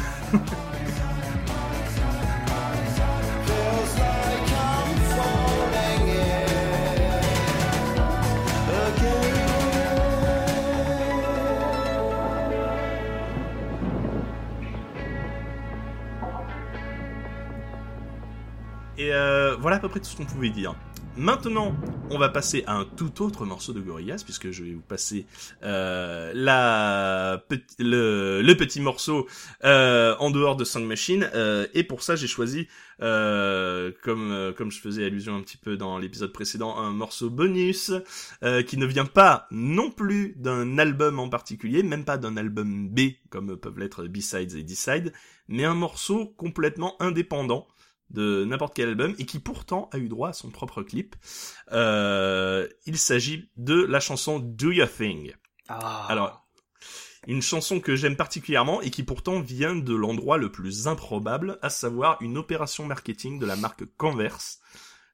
Et 18.96 19.12
euh, 19.12 19.56
voilà 19.60 19.77
à 19.77 19.80
peu 19.80 19.89
près 19.89 20.00
tout 20.00 20.06
ce 20.06 20.15
qu'on 20.15 20.25
pouvait 20.25 20.50
dire. 20.50 20.75
Maintenant, 21.15 21.75
on 22.10 22.17
va 22.17 22.27
passer 22.29 22.63
à 22.65 22.75
un 22.75 22.86
tout 22.86 23.22
autre 23.22 23.46
morceau 23.46 23.72
de 23.72 23.79
Gorillaz, 23.79 24.24
puisque 24.24 24.50
je 24.50 24.63
vais 24.63 24.74
vous 24.74 24.82
passer 24.82 25.27
euh, 25.62 26.32
le, 27.77 28.53
petit 28.55 28.82
morceau 28.82 29.27
euh, 29.63 30.15
en 30.17 30.32
dehors 30.32 30.55
de 30.55 30.63
Song 30.63 30.84
Machine. 30.86 31.29
euh, 31.36 31.67
et 31.75 31.84
pour 31.84 32.01
ça, 32.01 32.15
j'ai 32.15 32.25
choisi, 32.25 32.67
comme 33.00 34.53
comme 34.58 34.72
je 34.72 34.79
faisais 34.79 35.05
allusion 35.05 35.36
un 35.36 35.41
petit 35.41 35.58
peu 35.58 35.77
dans 35.77 36.00
l'épisode 36.00 36.34
précédent, 36.34 36.77
un 36.79 36.91
morceau 36.91 37.29
bonus 37.29 37.91
qui 38.65 38.77
ne 38.77 38.86
vient 38.88 39.05
pas 39.05 39.48
non 39.51 39.91
plus 39.91 40.34
d'un 40.38 40.79
album 40.79 41.20
en 41.20 41.29
particulier, 41.29 41.84
même 41.84 42.05
pas 42.05 42.17
d'un 42.17 42.38
album 42.38 42.89
B 42.89 43.12
comme 43.29 43.55
peuvent 43.55 43.77
l'être 43.77 44.05
B-sides 44.05 44.55
et 44.55 44.63
D-sides, 44.63 45.13
mais 45.48 45.63
un 45.63 45.75
morceau 45.75 46.34
complètement 46.38 46.96
indépendant 47.00 47.67
de 48.10 48.45
n'importe 48.45 48.75
quel 48.75 48.89
album 48.89 49.15
et 49.17 49.25
qui 49.25 49.39
pourtant 49.39 49.89
a 49.91 49.98
eu 49.98 50.07
droit 50.07 50.29
à 50.29 50.33
son 50.33 50.50
propre 50.50 50.83
clip. 50.83 51.15
Euh, 51.72 52.67
il 52.86 52.98
s'agit 52.98 53.50
de 53.57 53.83
la 53.83 54.00
chanson 54.00 54.39
Do 54.39 54.72
Your 54.72 54.89
Thing. 54.89 55.33
Ah. 55.69 56.05
Alors, 56.10 56.45
une 57.27 57.41
chanson 57.41 57.79
que 57.79 57.95
j'aime 57.95 58.15
particulièrement 58.15 58.81
et 58.81 58.89
qui 58.89 59.03
pourtant 59.03 59.39
vient 59.39 59.75
de 59.75 59.96
l'endroit 59.96 60.37
le 60.37 60.51
plus 60.51 60.87
improbable, 60.87 61.57
à 61.61 61.70
savoir 61.70 62.22
une 62.22 62.37
opération 62.37 62.85
marketing 62.85 63.39
de 63.39 63.46
la 63.46 63.55
marque 63.55 63.85
Converse. 63.98 64.59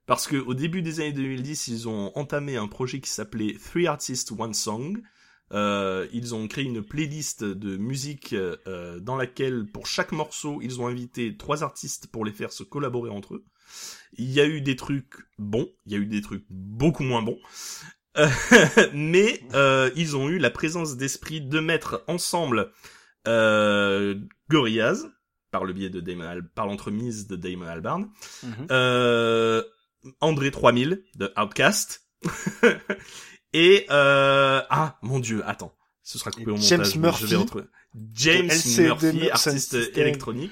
Parce 0.05 0.25
que 0.25 0.37
au 0.37 0.55
début 0.55 0.81
des 0.81 1.01
années 1.01 1.13
2010, 1.13 1.67
ils 1.67 1.87
ont 1.87 2.11
entamé 2.17 2.57
un 2.57 2.67
projet 2.67 2.99
qui 2.99 3.11
s'appelait 3.11 3.53
Three 3.53 3.85
Artists 3.85 4.31
One 4.31 4.55
Song. 4.55 5.03
Euh, 5.51 6.07
ils 6.13 6.35
ont 6.35 6.47
créé 6.47 6.65
une 6.65 6.83
playlist 6.83 7.43
de 7.43 7.77
musique 7.77 8.33
euh, 8.33 8.99
dans 8.99 9.15
laquelle, 9.15 9.65
pour 9.65 9.87
chaque 9.87 10.11
morceau, 10.11 10.59
ils 10.61 10.79
ont 10.79 10.87
invité 10.87 11.35
trois 11.37 11.63
artistes 11.63 12.07
pour 12.07 12.25
les 12.25 12.31
faire 12.31 12.51
se 12.51 12.63
collaborer 12.63 13.09
entre 13.09 13.35
eux. 13.35 13.45
Il 14.13 14.31
y 14.31 14.39
a 14.39 14.45
eu 14.45 14.61
des 14.61 14.75
trucs 14.75 15.15
bons, 15.37 15.69
il 15.85 15.93
y 15.93 15.95
a 15.95 15.99
eu 15.99 16.05
des 16.05 16.21
trucs 16.21 16.45
beaucoup 16.49 17.03
moins 17.03 17.21
bons. 17.21 17.39
Euh, 18.17 18.27
mais 18.93 19.41
euh, 19.53 19.89
ils 19.95 20.15
ont 20.15 20.29
eu 20.29 20.37
la 20.37 20.49
présence 20.49 20.97
d'esprit 20.97 21.41
de 21.41 21.59
mettre 21.59 22.03
ensemble 22.07 22.71
euh, 23.27 24.15
Gorillaz, 24.49 25.09
par 25.51 25.65
le 25.65 25.73
biais 25.73 25.89
de 25.89 25.99
Damon 25.99 26.25
Al 26.25 26.47
par 26.49 26.67
l'entremise 26.67 27.27
de 27.27 27.35
Damon 27.35 27.67
Albarn, 27.67 28.09
euh, 28.71 29.63
André 30.21 30.51
3000 30.51 31.03
de 31.15 31.33
Outcast, 31.37 32.07
et 33.53 33.85
euh, 33.89 34.61
ah 34.69 34.97
mon 35.01 35.19
dieu, 35.19 35.41
attends, 35.45 35.73
ce 36.03 36.17
sera 36.19 36.31
coupé 36.31 36.51
Et 36.51 36.53
au 36.53 36.57
James 36.57 36.79
montage. 36.79 36.95
mais 36.95 37.01
Murphy 37.01 37.21
je 37.23 37.27
vais 37.27 37.35
retrouver. 37.37 37.63
James 38.13 38.49
Murphy, 38.77 39.29
artiste 39.31 39.75
électronique. 39.95 40.51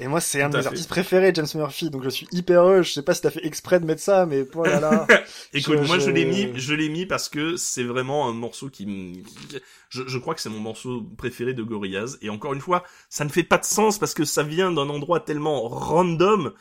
Et 0.00 0.06
moi, 0.06 0.20
c'est 0.20 0.40
un 0.42 0.48
de 0.48 0.56
mes 0.56 0.62
fait. 0.62 0.68
artistes 0.68 0.88
préférés, 0.88 1.32
James 1.34 1.46
Murphy, 1.56 1.90
donc 1.90 2.04
je 2.04 2.08
suis 2.08 2.28
hyper 2.30 2.62
heureux. 2.62 2.82
Je 2.84 2.92
sais 2.92 3.02
pas 3.02 3.14
si 3.14 3.20
t'as 3.20 3.30
fait 3.30 3.44
exprès 3.44 3.80
de 3.80 3.84
mettre 3.84 4.00
ça, 4.00 4.26
mais 4.26 4.46
oh 4.54 4.64
là 4.64 4.78
là. 4.78 5.06
Écoute, 5.52 5.78
Je- 5.82 5.86
moi 5.88 5.98
je 5.98 6.04
je- 6.06 6.10
l'ai 6.12 6.24
mis, 6.24 6.52
je 6.54 6.72
l'ai 6.72 6.88
mis 6.88 7.04
parce 7.04 7.28
que 7.28 7.56
c'est 7.56 7.82
vraiment 7.82 8.28
un 8.28 8.32
morceau 8.32 8.68
qui 8.70 8.86
me, 8.86 9.24
je, 9.88 10.04
je 10.06 10.18
crois 10.18 10.36
que 10.36 10.40
c'est 10.40 10.50
mon 10.50 10.60
morceau 10.60 11.02
préféré 11.18 11.52
de 11.52 11.64
Gorillaz. 11.64 12.16
Et 12.22 12.30
encore 12.30 12.52
une 12.54 12.60
fois, 12.60 12.84
ça 13.10 13.24
ne 13.24 13.28
fait 13.28 13.42
pas 13.42 13.58
de 13.58 13.64
sens 13.64 13.98
parce 13.98 14.14
que 14.14 14.24
ça 14.24 14.44
vient 14.44 14.70
d'un 14.70 14.88
endroit 14.88 15.18
tellement 15.18 15.62
random. 15.68 16.52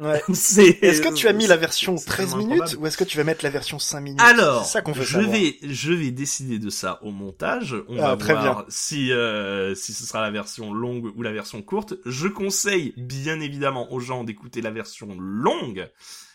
Ouais. 0.00 0.22
c'est. 0.34 0.82
Est-ce 0.82 1.00
que 1.00 1.12
tu 1.14 1.28
as 1.28 1.32
mis 1.32 1.46
la 1.46 1.56
version 1.56 1.96
c'est 1.96 2.06
13 2.06 2.30
vraiment 2.30 2.42
minutes 2.44 2.62
improbable. 2.62 2.82
ou 2.82 2.86
est-ce 2.86 2.96
que 2.96 3.04
tu 3.04 3.16
vas 3.16 3.24
mettre 3.24 3.44
la 3.44 3.50
version 3.50 3.78
5 3.78 4.00
minutes? 4.00 4.20
Alors, 4.20 4.64
ça 4.64 4.80
veut 4.80 5.02
je 5.02 5.18
vais, 5.20 5.56
je 5.62 5.92
vais 5.92 6.10
décider 6.10 6.58
de 6.58 6.70
ça 6.70 7.02
au 7.02 7.10
montage. 7.10 7.76
On 7.88 7.98
Ah, 7.98 8.10
va 8.10 8.16
très 8.16 8.32
voir 8.34 8.54
bien. 8.56 8.64
si 8.68 9.12
euh, 9.12 9.74
si 9.74 9.92
ce 9.92 10.04
sera 10.06 10.20
la 10.22 10.30
version 10.30 10.72
longue 10.74 11.12
ou 11.16 11.22
la 11.22 11.32
version 11.32 11.62
courte. 11.62 11.94
Je 12.06 12.28
conseille 12.28 12.94
bien 12.96 13.40
évidemment 13.40 13.92
aux 13.92 14.00
gens 14.00 14.24
d'écouter 14.24 14.60
la 14.62 14.70
version 14.70 15.14
longue, 15.18 15.88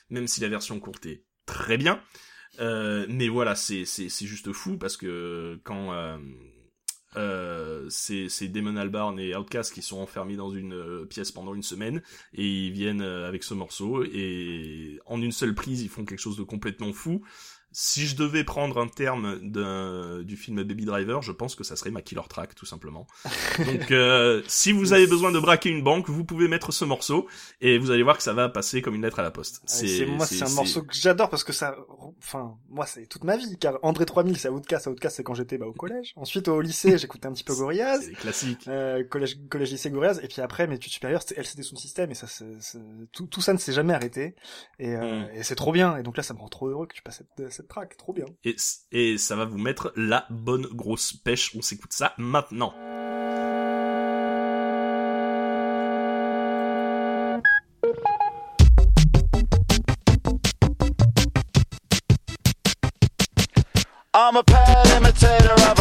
même 0.09 0.27
si 0.27 0.41
la 0.41 0.47
version 0.49 0.79
courte 0.79 1.05
est 1.05 1.23
très 1.45 1.77
bien. 1.77 1.99
Euh, 2.59 3.05
mais 3.09 3.27
voilà, 3.29 3.55
c'est 3.55 3.85
c'est 3.85 4.09
c'est 4.09 4.25
juste 4.25 4.51
fou 4.53 4.77
parce 4.77 4.97
que 4.97 5.59
quand 5.63 5.93
euh, 5.93 6.17
euh, 7.15 7.87
c'est 7.89 8.47
Damon 8.49 8.75
Albarn 8.75 9.19
et 9.19 9.35
Outkast 9.35 9.73
qui 9.73 9.81
sont 9.81 9.97
enfermés 9.97 10.35
dans 10.35 10.51
une 10.51 10.73
euh, 10.73 11.05
pièce 11.05 11.31
pendant 11.31 11.55
une 11.55 11.63
semaine 11.63 12.03
et 12.33 12.45
ils 12.45 12.71
viennent 12.71 13.01
euh, 13.01 13.27
avec 13.27 13.43
ce 13.43 13.55
morceau 13.55 14.03
et 14.03 14.99
en 15.07 15.21
une 15.21 15.31
seule 15.31 15.55
prise 15.55 15.81
ils 15.81 15.89
font 15.89 16.05
quelque 16.05 16.19
chose 16.19 16.37
de 16.37 16.43
complètement 16.43 16.93
fou. 16.93 17.23
Si 17.71 18.07
je 18.07 18.15
devais 18.15 18.43
prendre 18.43 18.79
un 18.79 18.87
terme 18.87 19.39
du 20.23 20.37
film 20.37 20.63
Baby 20.63 20.85
Driver, 20.85 21.21
je 21.21 21.31
pense 21.31 21.55
que 21.55 21.63
ça 21.63 21.75
serait 21.75 21.91
ma 21.91 22.01
killer 22.01 22.21
track 22.27 22.55
tout 22.55 22.65
simplement. 22.65 23.05
Donc 23.59 23.91
euh, 23.91 24.41
si 24.47 24.71
vous 24.71 24.93
avez 24.93 25.05
besoin 25.07 25.31
de 25.31 25.39
braquer 25.39 25.69
une 25.69 25.83
banque, 25.83 26.09
vous 26.09 26.23
pouvez 26.23 26.47
mettre 26.47 26.71
ce 26.71 26.85
morceau 26.85 27.27
et 27.61 27.77
vous 27.77 27.91
allez 27.91 28.03
voir 28.03 28.17
que 28.17 28.23
ça 28.23 28.33
va 28.33 28.49
passer 28.49 28.81
comme 28.81 28.95
une 28.95 29.01
lettre 29.03 29.19
à 29.19 29.23
la 29.23 29.31
poste. 29.31 29.57
Ouais, 29.57 29.87
C'est 29.87 30.05
moi, 30.05 30.25
c'est 30.25 30.43
un 30.43 30.49
morceau 30.49 30.81
que 30.83 30.93
j'adore 30.93 31.29
parce 31.29 31.43
que 31.43 31.53
ça, 31.53 31.75
enfin, 32.19 32.57
moi, 32.69 32.85
c'est 32.85 33.05
toute 33.05 33.23
ma 33.23 33.37
vie. 33.37 33.57
Car 33.59 33.77
André 33.83 34.05
3000, 34.05 34.37
c'est 34.37 34.49
Outcast. 34.49 34.87
Outcast, 34.87 35.17
c'est 35.17 35.23
quand 35.23 35.33
j'étais 35.35 35.57
bah, 35.57 35.67
au 35.67 35.73
collège. 35.73 36.13
Ensuite, 36.15 36.47
au 36.47 36.61
lycée, 36.61 36.97
j'écoutais 36.97 37.27
un 37.27 37.33
petit 37.33 37.43
peu 37.43 37.53
Gorillaz. 37.59 38.01
c'est 38.01 38.13
classique. 38.13 38.67
Euh, 38.67 39.03
collège, 39.03 39.37
collège 39.49 39.71
lycée 39.71 39.91
Gorillaz. 39.91 40.19
Et 40.23 40.27
puis 40.27 40.41
après, 40.41 40.65
mes 40.67 40.75
études 40.75 40.91
supérieures, 40.93 41.21
c'était 41.21 41.39
LCD 41.39 41.63
Sound 41.63 41.79
System. 41.79 42.09
Et 42.11 42.15
ça, 42.15 42.25
tout, 43.11 43.27
tout 43.27 43.41
ça 43.41 43.53
ne 43.53 43.57
s'est 43.59 43.73
jamais 43.73 43.93
arrêté. 43.93 44.35
Et, 44.79 44.95
euh, 44.95 45.09
Mm. 45.09 45.27
et 45.33 45.43
c'est 45.43 45.55
trop 45.55 45.71
bien. 45.71 45.97
Et 45.97 46.03
donc 46.03 46.17
là, 46.17 46.23
ça 46.23 46.33
me 46.33 46.39
rend 46.39 46.49
trop 46.49 46.67
heureux 46.67 46.85
que 46.87 46.93
tu 46.93 47.01
passes 47.01 47.17
cette, 47.37 47.51
cette 47.51 47.58
track. 47.61 47.97
Trop 47.97 48.13
bien. 48.13 48.25
Et, 48.43 48.55
et 48.91 49.17
ça 49.17 49.35
va 49.35 49.45
vous 49.45 49.57
mettre 49.57 49.93
la 49.95 50.25
bonne 50.29 50.67
grosse 50.67 51.13
pêche. 51.13 51.55
On 51.55 51.61
s'écoute 51.61 51.93
ça 51.93 52.13
maintenant. 52.17 52.73
I'm 64.11 64.35
a 64.35 64.43
pale 64.43 64.87
imitator 64.97 65.59
of 65.71 65.78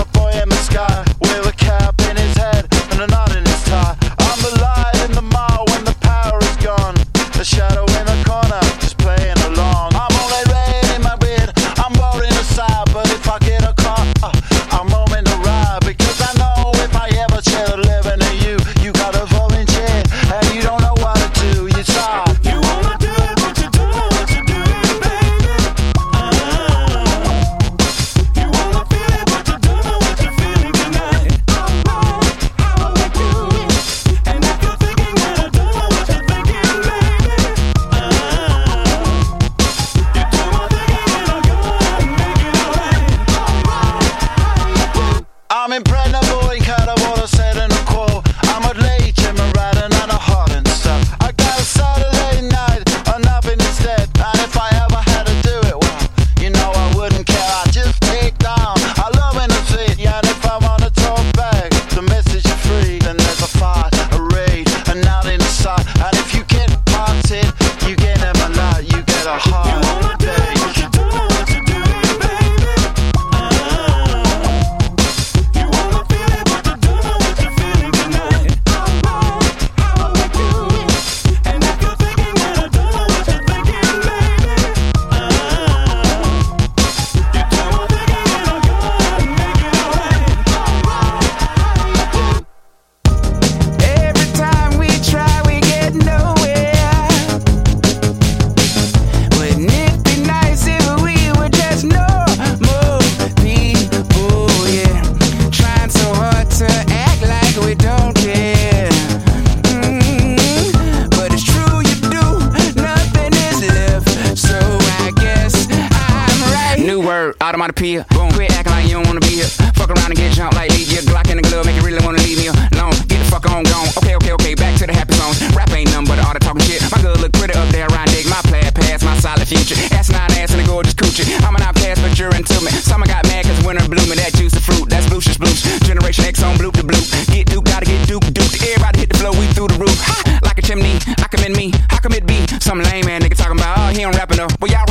trying 117.57 117.69
to 117.69 117.73
pee. 117.73 117.97
Boom. 118.17 118.33
Quit 118.33 118.51
acting 118.53 118.73
like 118.73 118.85
you 118.85 118.99
don't 118.99 119.07
wanna 119.07 119.21
be 119.21 119.41
here. 119.41 119.49
Fuck 119.79 119.91
around 119.91 120.11
and 120.11 120.19
get 120.19 120.33
jumped 120.33 120.55
like 120.55 120.71
leave 120.73 120.91
your 120.91 121.03
Glock 121.09 121.31
in 121.31 121.37
the 121.39 121.47
glove, 121.47 121.65
make 121.65 121.77
you 121.77 121.85
really 121.87 122.03
wanna 122.05 122.21
leave 122.23 122.39
me 122.39 122.49
alone. 122.49 122.93
Get 123.09 123.21
the 123.23 123.29
fuck 123.31 123.47
on 123.49 123.65
gone. 123.65 123.89
Okay, 124.01 124.15
okay, 124.17 124.33
okay, 124.33 124.55
back 124.55 124.77
to 124.79 124.87
the 124.87 124.93
happy 124.93 125.15
songs. 125.15 125.41
Rap 125.55 125.71
ain't 125.73 125.89
nothing 125.93 126.09
but 126.09 126.19
all 126.25 126.33
the 126.33 126.41
talking 126.41 126.63
shit. 126.67 126.83
My 126.91 127.01
girl 127.01 127.17
look 127.17 127.33
pretty 127.33 127.55
up 127.55 127.69
there, 127.69 127.87
around 127.89 128.09
dick. 128.11 128.27
My 128.27 128.41
plaid 128.49 128.75
past, 128.75 129.05
my 129.05 129.17
solid 129.19 129.47
future. 129.47 129.77
Ass 129.95 130.11
nine 130.11 130.31
ass 130.41 130.53
and 130.53 130.61
a 130.61 130.67
gorgeous 130.67 130.95
coochie. 130.95 131.25
I'm 131.45 131.55
an 131.57 131.63
outcast, 131.63 132.03
but 132.03 132.19
you're 132.19 132.35
into 132.35 132.59
me. 132.61 132.71
Summer 132.85 133.07
got 133.07 133.25
mad 133.29 133.45
cause 133.45 133.61
winter 133.65 133.85
blooming. 133.89 134.19
That 134.19 134.33
juicy 134.35 134.61
fruit, 134.61 134.89
that's 134.89 135.07
blucious 135.09 135.39
blues. 135.39 135.63
Generation 135.87 136.25
X 136.25 136.43
on 136.43 136.57
bloop 136.57 136.75
to 136.81 136.85
bloop. 136.85 137.07
Get 137.33 137.47
duke, 137.49 137.65
gotta 137.65 137.87
get 137.87 138.07
duke, 138.09 138.25
duke. 138.35 138.53
Everybody 138.59 139.07
hit 139.07 139.09
the 139.11 139.19
flow, 139.19 139.33
we 139.33 139.47
through 139.55 139.69
the 139.69 139.79
roof. 139.79 139.95
Ha! 140.05 140.41
Like 140.43 140.59
a 140.59 140.63
chimney, 140.63 140.99
I 141.23 141.27
commend 141.31 141.57
me. 141.57 141.73
How 141.89 142.01
come 142.01 142.13
it 142.13 142.27
be? 142.27 142.47
Some 142.61 142.83
lame 142.83 143.07
man 143.07 143.23
nigga 143.23 143.37
talking 143.37 143.59
about, 143.59 143.79
oh, 143.79 143.89
he 143.95 144.03
don't 144.03 144.17
rap 144.17 144.33
enough. 144.33 144.53
Well, 144.61 144.71
y'all 144.71 144.88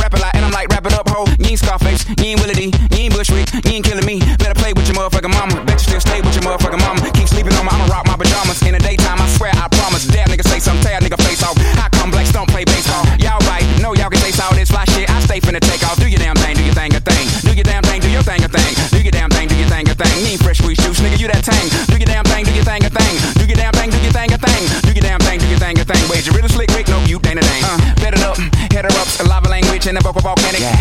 You 1.48 1.56
ain't 1.56 1.64
Scarface, 1.64 2.04
you 2.20 2.36
ain't 2.36 2.40
Willie 2.44 2.52
D, 2.52 2.68
you 2.92 3.08
ain't 3.08 3.16
Bushwick, 3.16 3.48
you 3.64 3.80
ain't 3.80 3.80
killing 3.80 4.04
me. 4.04 4.20
Better 4.36 4.52
play 4.52 4.76
with 4.76 4.84
your 4.84 5.00
motherfucking 5.00 5.32
mama. 5.32 5.64
Bet 5.64 5.80
you 5.80 5.96
still 5.96 6.04
stay 6.04 6.20
with 6.20 6.36
your 6.36 6.44
motherfucking 6.44 6.76
mama. 6.76 7.00
Keep 7.16 7.24
sleeping 7.24 7.56
on 7.56 7.64
me, 7.64 7.72
I'ma 7.72 7.88
rock 7.88 8.04
my 8.04 8.20
pajamas. 8.20 8.60
In 8.68 8.76
the 8.76 8.82
daytime, 8.84 9.16
I 9.16 9.24
swear, 9.32 9.56
I 9.56 9.64
promise. 9.72 10.04
Damn 10.04 10.28
nigga 10.28 10.44
say 10.44 10.60
something, 10.60 10.84
tear 10.84 10.98
a 10.98 11.00
nigga 11.00 11.16
face 11.24 11.40
off. 11.40 11.56
How 11.80 11.88
come 11.88 12.12
blacks 12.12 12.36
don't 12.36 12.52
play 12.52 12.68
baseball? 12.68 13.00
Y'all 13.16 13.40
right, 13.48 13.64
know 13.80 13.96
y'all 13.96 14.12
can 14.12 14.20
taste 14.20 14.44
all 14.44 14.52
this 14.52 14.68
fly 14.68 14.84
shit. 14.92 15.08
I 15.08 15.24
stay 15.24 15.40
finna 15.40 15.64
take 15.64 15.80
off. 15.88 15.96
Do 15.96 16.04
your 16.04 16.20
damn 16.20 16.36
thing, 16.36 16.52
do 16.52 16.68
your 16.68 16.76
thing, 16.76 16.92
a 16.92 17.00
thing. 17.00 17.24
Do 17.40 17.56
your 17.56 17.64
damn 17.64 17.80
thing, 17.80 18.04
do 18.04 18.12
your 18.12 18.20
thing, 18.28 18.44
a 18.44 18.48
thing. 18.52 18.72
Do 18.92 19.00
your 19.00 19.12
damn 19.16 19.32
thing, 19.32 19.48
do 19.48 19.56
your 19.56 19.72
thing, 19.72 19.88
a 19.88 19.96
thing. 19.96 20.12
You 20.20 20.36
ain't 20.36 20.44
fresh 20.44 20.60
squeeze 20.60 20.76
juice, 20.84 21.00
nigga, 21.00 21.16
you 21.16 21.32
that 21.32 21.48
tang. 21.48 21.64
Do 21.88 21.96
your 21.96 22.12
damn 22.12 22.28
thing, 22.28 22.44
do 22.44 22.52
your 22.52 22.68
thing, 22.68 22.84
a 22.84 22.92
thing. 22.92 23.14
Do 23.40 23.48
your 23.48 23.56
damn 23.56 23.72
thing, 23.72 23.88
do 23.88 23.96
your 24.04 24.12
thing, 24.12 24.28
a 24.28 24.36
thing. 24.36 24.62
Do 24.84 24.92
your 24.92 25.00
damn 25.00 25.20
thing, 25.24 25.40
do 25.40 25.48
your 25.48 25.56
thing, 25.64 25.80
a 25.80 25.84
thing. 25.88 26.04
Wait, 26.12 26.28
you 26.28 26.36
really 26.36 26.52
slick, 26.52 26.68
Rick? 26.76 26.92
No, 26.92 27.00
you 27.08 27.16
ain't 27.24 27.40
a 27.40 27.44
thing. 27.48 27.64
Uh, 27.64 27.80
bet 28.04 28.12
it 28.12 28.20
up, 28.20 28.36
head 28.68 28.84
her 28.84 28.92
up, 29.00 29.08
lava 29.24 29.48
language 29.48 29.88
and 29.88 29.96
the 29.96 30.04
vocal 30.04 30.20
volcanic. 30.20 30.60
Ain't 30.60 30.77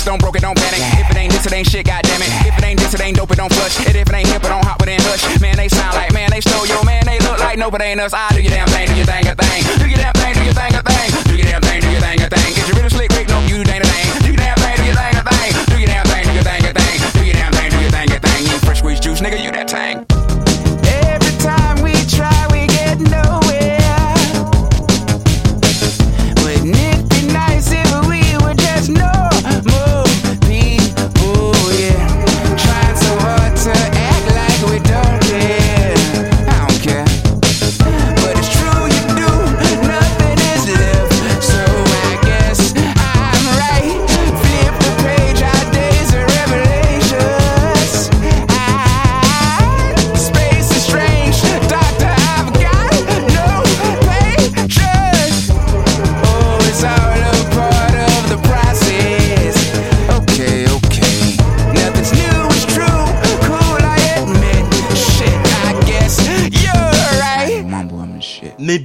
fixed, 0.00 0.06
don't 0.06 0.20
broke 0.20 0.36
it, 0.36 0.42
don't 0.42 0.56
panic. 0.56 0.80
If 0.98 1.10
it 1.10 1.16
ain't 1.16 1.32
this, 1.32 1.46
it 1.46 1.52
ain't 1.52 1.68
shit, 1.68 1.86
goddamn 1.86 2.22
it. 2.22 2.28
If 2.46 2.56
it 2.56 2.64
ain't 2.64 2.80
this, 2.80 2.94
it 2.94 3.00
ain't 3.00 3.16
dope, 3.16 3.30
it 3.30 3.36
don't 3.36 3.52
flush. 3.52 3.76
And 3.86 3.96
if 3.96 4.08
it 4.08 4.14
ain't 4.14 4.28
hip, 4.28 4.42
it 4.44 4.48
don't 4.48 4.64
hop, 4.64 4.82
it 4.82 4.88
ain't 4.88 5.02
hush. 5.02 5.40
Man, 5.40 5.56
they 5.56 5.68
sound 5.68 5.94
like, 5.94 6.12
man, 6.12 6.30
they 6.30 6.40
stole 6.40 6.66
yo, 6.66 6.82
man, 6.82 7.04
they 7.06 7.18
look 7.20 7.38
like 7.38 7.58
no, 7.58 7.70
but 7.70 7.82
ain't 7.82 8.00
us. 8.00 8.12
I 8.12 8.28
do 8.34 8.40
your 8.40 8.50
damn 8.50 8.68
thing, 8.68 8.88
do 8.88 8.94
your 8.96 9.06
thing, 9.06 9.26
a 9.26 9.34
thing. 9.34 9.62
Do 9.78 9.88
your 9.88 9.98
damn 9.98 10.19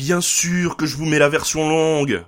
bien 0.06 0.22
sûr 0.22 0.78
que 0.78 0.86
je 0.86 0.98
vous 0.98 1.06
mets 1.06 1.18
la 1.18 1.30
version 1.30 1.68
longue. 1.68 2.22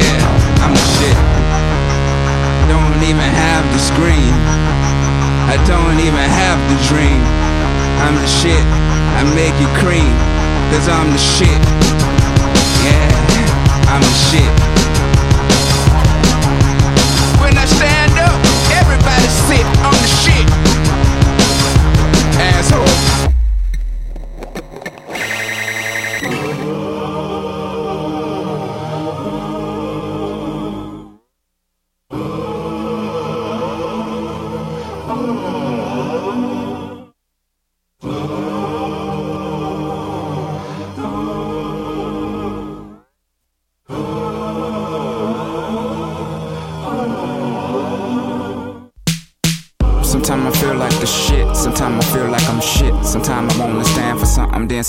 yeah, 0.00 0.64
I'm 0.64 0.72
the 0.72 0.86
shit. 0.96 1.18
Don't 2.72 3.02
even 3.04 3.30
have 3.44 3.64
the 3.74 3.80
screen. 3.80 4.32
I 5.52 5.56
don't 5.66 5.98
even 5.98 6.26
have 6.42 6.58
the 6.70 6.78
dream. 6.88 7.20
I'm 8.04 8.16
the 8.16 8.30
shit. 8.40 8.64
I 9.18 9.22
make 9.34 9.56
you 9.60 9.68
cream. 9.82 10.14
Cause 10.70 10.88
I'm 10.88 11.10
the 11.10 11.18
shit. 11.18 11.60
Yeah, 12.86 13.10
I'm 13.92 14.00
the 14.00 14.16
shit. 14.30 14.52
When 17.42 17.58
I 17.58 17.66
stand 17.66 18.14
up, 18.18 18.38
everybody 18.80 19.26
sit 19.48 19.66
on 19.82 19.96
the 19.98 20.10
shit. 20.22 20.46
Asshole. 22.38 23.09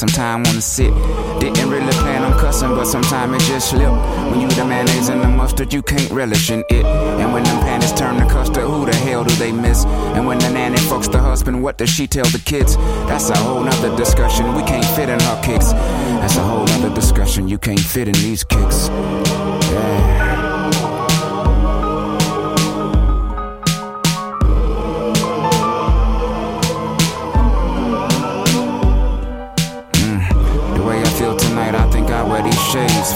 Sometimes 0.01 0.47
wanna 0.47 0.61
sit. 0.61 0.91
Didn't 1.39 1.69
really 1.69 1.93
plan 2.01 2.23
on 2.23 2.33
cussing, 2.39 2.69
but 2.69 2.85
sometimes 2.85 3.35
it 3.35 3.45
just 3.47 3.69
slip. 3.69 3.91
When 4.31 4.41
you 4.41 4.49
the 4.49 4.65
mayonnaise 4.65 5.09
and 5.09 5.21
the 5.21 5.27
mustard, 5.27 5.71
you 5.71 5.83
can't 5.83 6.09
relish 6.09 6.49
in 6.49 6.63
it. 6.69 6.85
And 7.21 7.31
when 7.31 7.43
them 7.43 7.59
panties 7.61 7.93
turn 7.93 8.15
to 8.19 8.25
custard, 8.25 8.63
who 8.63 8.83
the 8.87 8.95
hell 8.95 9.23
do 9.23 9.35
they 9.35 9.51
miss? 9.51 9.85
And 10.15 10.25
when 10.25 10.39
the 10.39 10.49
nanny 10.49 10.77
fucks 10.89 11.11
the 11.11 11.19
husband, 11.19 11.61
what 11.61 11.77
does 11.77 11.89
she 11.89 12.07
tell 12.07 12.25
the 12.25 12.41
kids? 12.45 12.77
That's 13.09 13.29
a 13.29 13.37
whole 13.37 13.63
nother 13.63 13.95
discussion. 13.95 14.55
We 14.55 14.63
can't 14.63 14.89
fit 14.95 15.07
in 15.07 15.19
her 15.19 15.41
kicks. 15.43 15.71
That's 15.71 16.35
a 16.37 16.43
whole 16.43 16.65
nother 16.65 16.93
discussion. 16.95 17.47
You 17.47 17.59
can't 17.59 17.79
fit 17.79 18.07
in 18.07 18.15
these 18.15 18.43
kicks. 18.43 18.87
Yeah. 18.89 20.10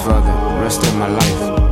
further, 0.06 0.62
rest 0.62 0.84
of 0.84 0.96
my 0.98 1.08
life. 1.08 1.65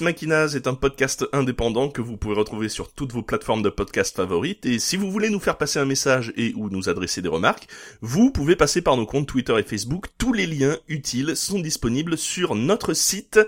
Ex 0.00 0.54
est 0.54 0.66
un 0.66 0.74
podcast 0.74 1.26
indépendant 1.32 1.90
que 1.90 2.00
vous 2.00 2.16
pouvez 2.16 2.34
retrouver 2.34 2.70
sur 2.70 2.90
toutes 2.92 3.12
vos 3.12 3.22
plateformes 3.22 3.62
de 3.62 3.68
podcast 3.68 4.16
favorites 4.16 4.64
et 4.64 4.78
si 4.78 4.96
vous 4.96 5.10
voulez 5.10 5.28
nous 5.28 5.40
faire 5.40 5.58
passer 5.58 5.78
un 5.78 5.84
message 5.84 6.32
et 6.36 6.54
ou 6.56 6.70
nous 6.70 6.88
adresser 6.88 7.20
des 7.20 7.28
remarques, 7.28 7.68
vous 8.00 8.30
pouvez 8.30 8.56
passer 8.56 8.80
par 8.80 8.96
nos 8.96 9.04
comptes 9.04 9.28
Twitter 9.28 9.54
et 9.58 9.62
Facebook. 9.62 10.06
Tous 10.16 10.32
les 10.32 10.46
liens 10.46 10.78
utiles 10.88 11.36
sont 11.36 11.58
disponibles 11.58 12.16
sur 12.16 12.54
notre 12.54 12.94
site 12.94 13.38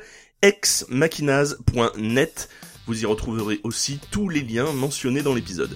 exmachinas.net. 0.42 2.48
Vous 2.86 3.02
y 3.02 3.06
retrouverez 3.06 3.60
aussi 3.62 3.98
tous 4.10 4.28
les 4.28 4.42
liens 4.42 4.70
mentionnés 4.72 5.22
dans 5.22 5.34
l'épisode. 5.34 5.74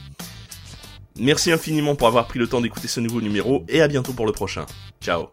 Merci 1.18 1.50
infiniment 1.50 1.96
pour 1.96 2.08
avoir 2.08 2.26
pris 2.26 2.38
le 2.38 2.46
temps 2.46 2.60
d'écouter 2.60 2.88
ce 2.88 3.00
nouveau 3.00 3.22
numéro 3.22 3.64
et 3.68 3.80
à 3.80 3.88
bientôt 3.88 4.12
pour 4.12 4.26
le 4.26 4.32
prochain. 4.32 4.66
Ciao 5.00 5.28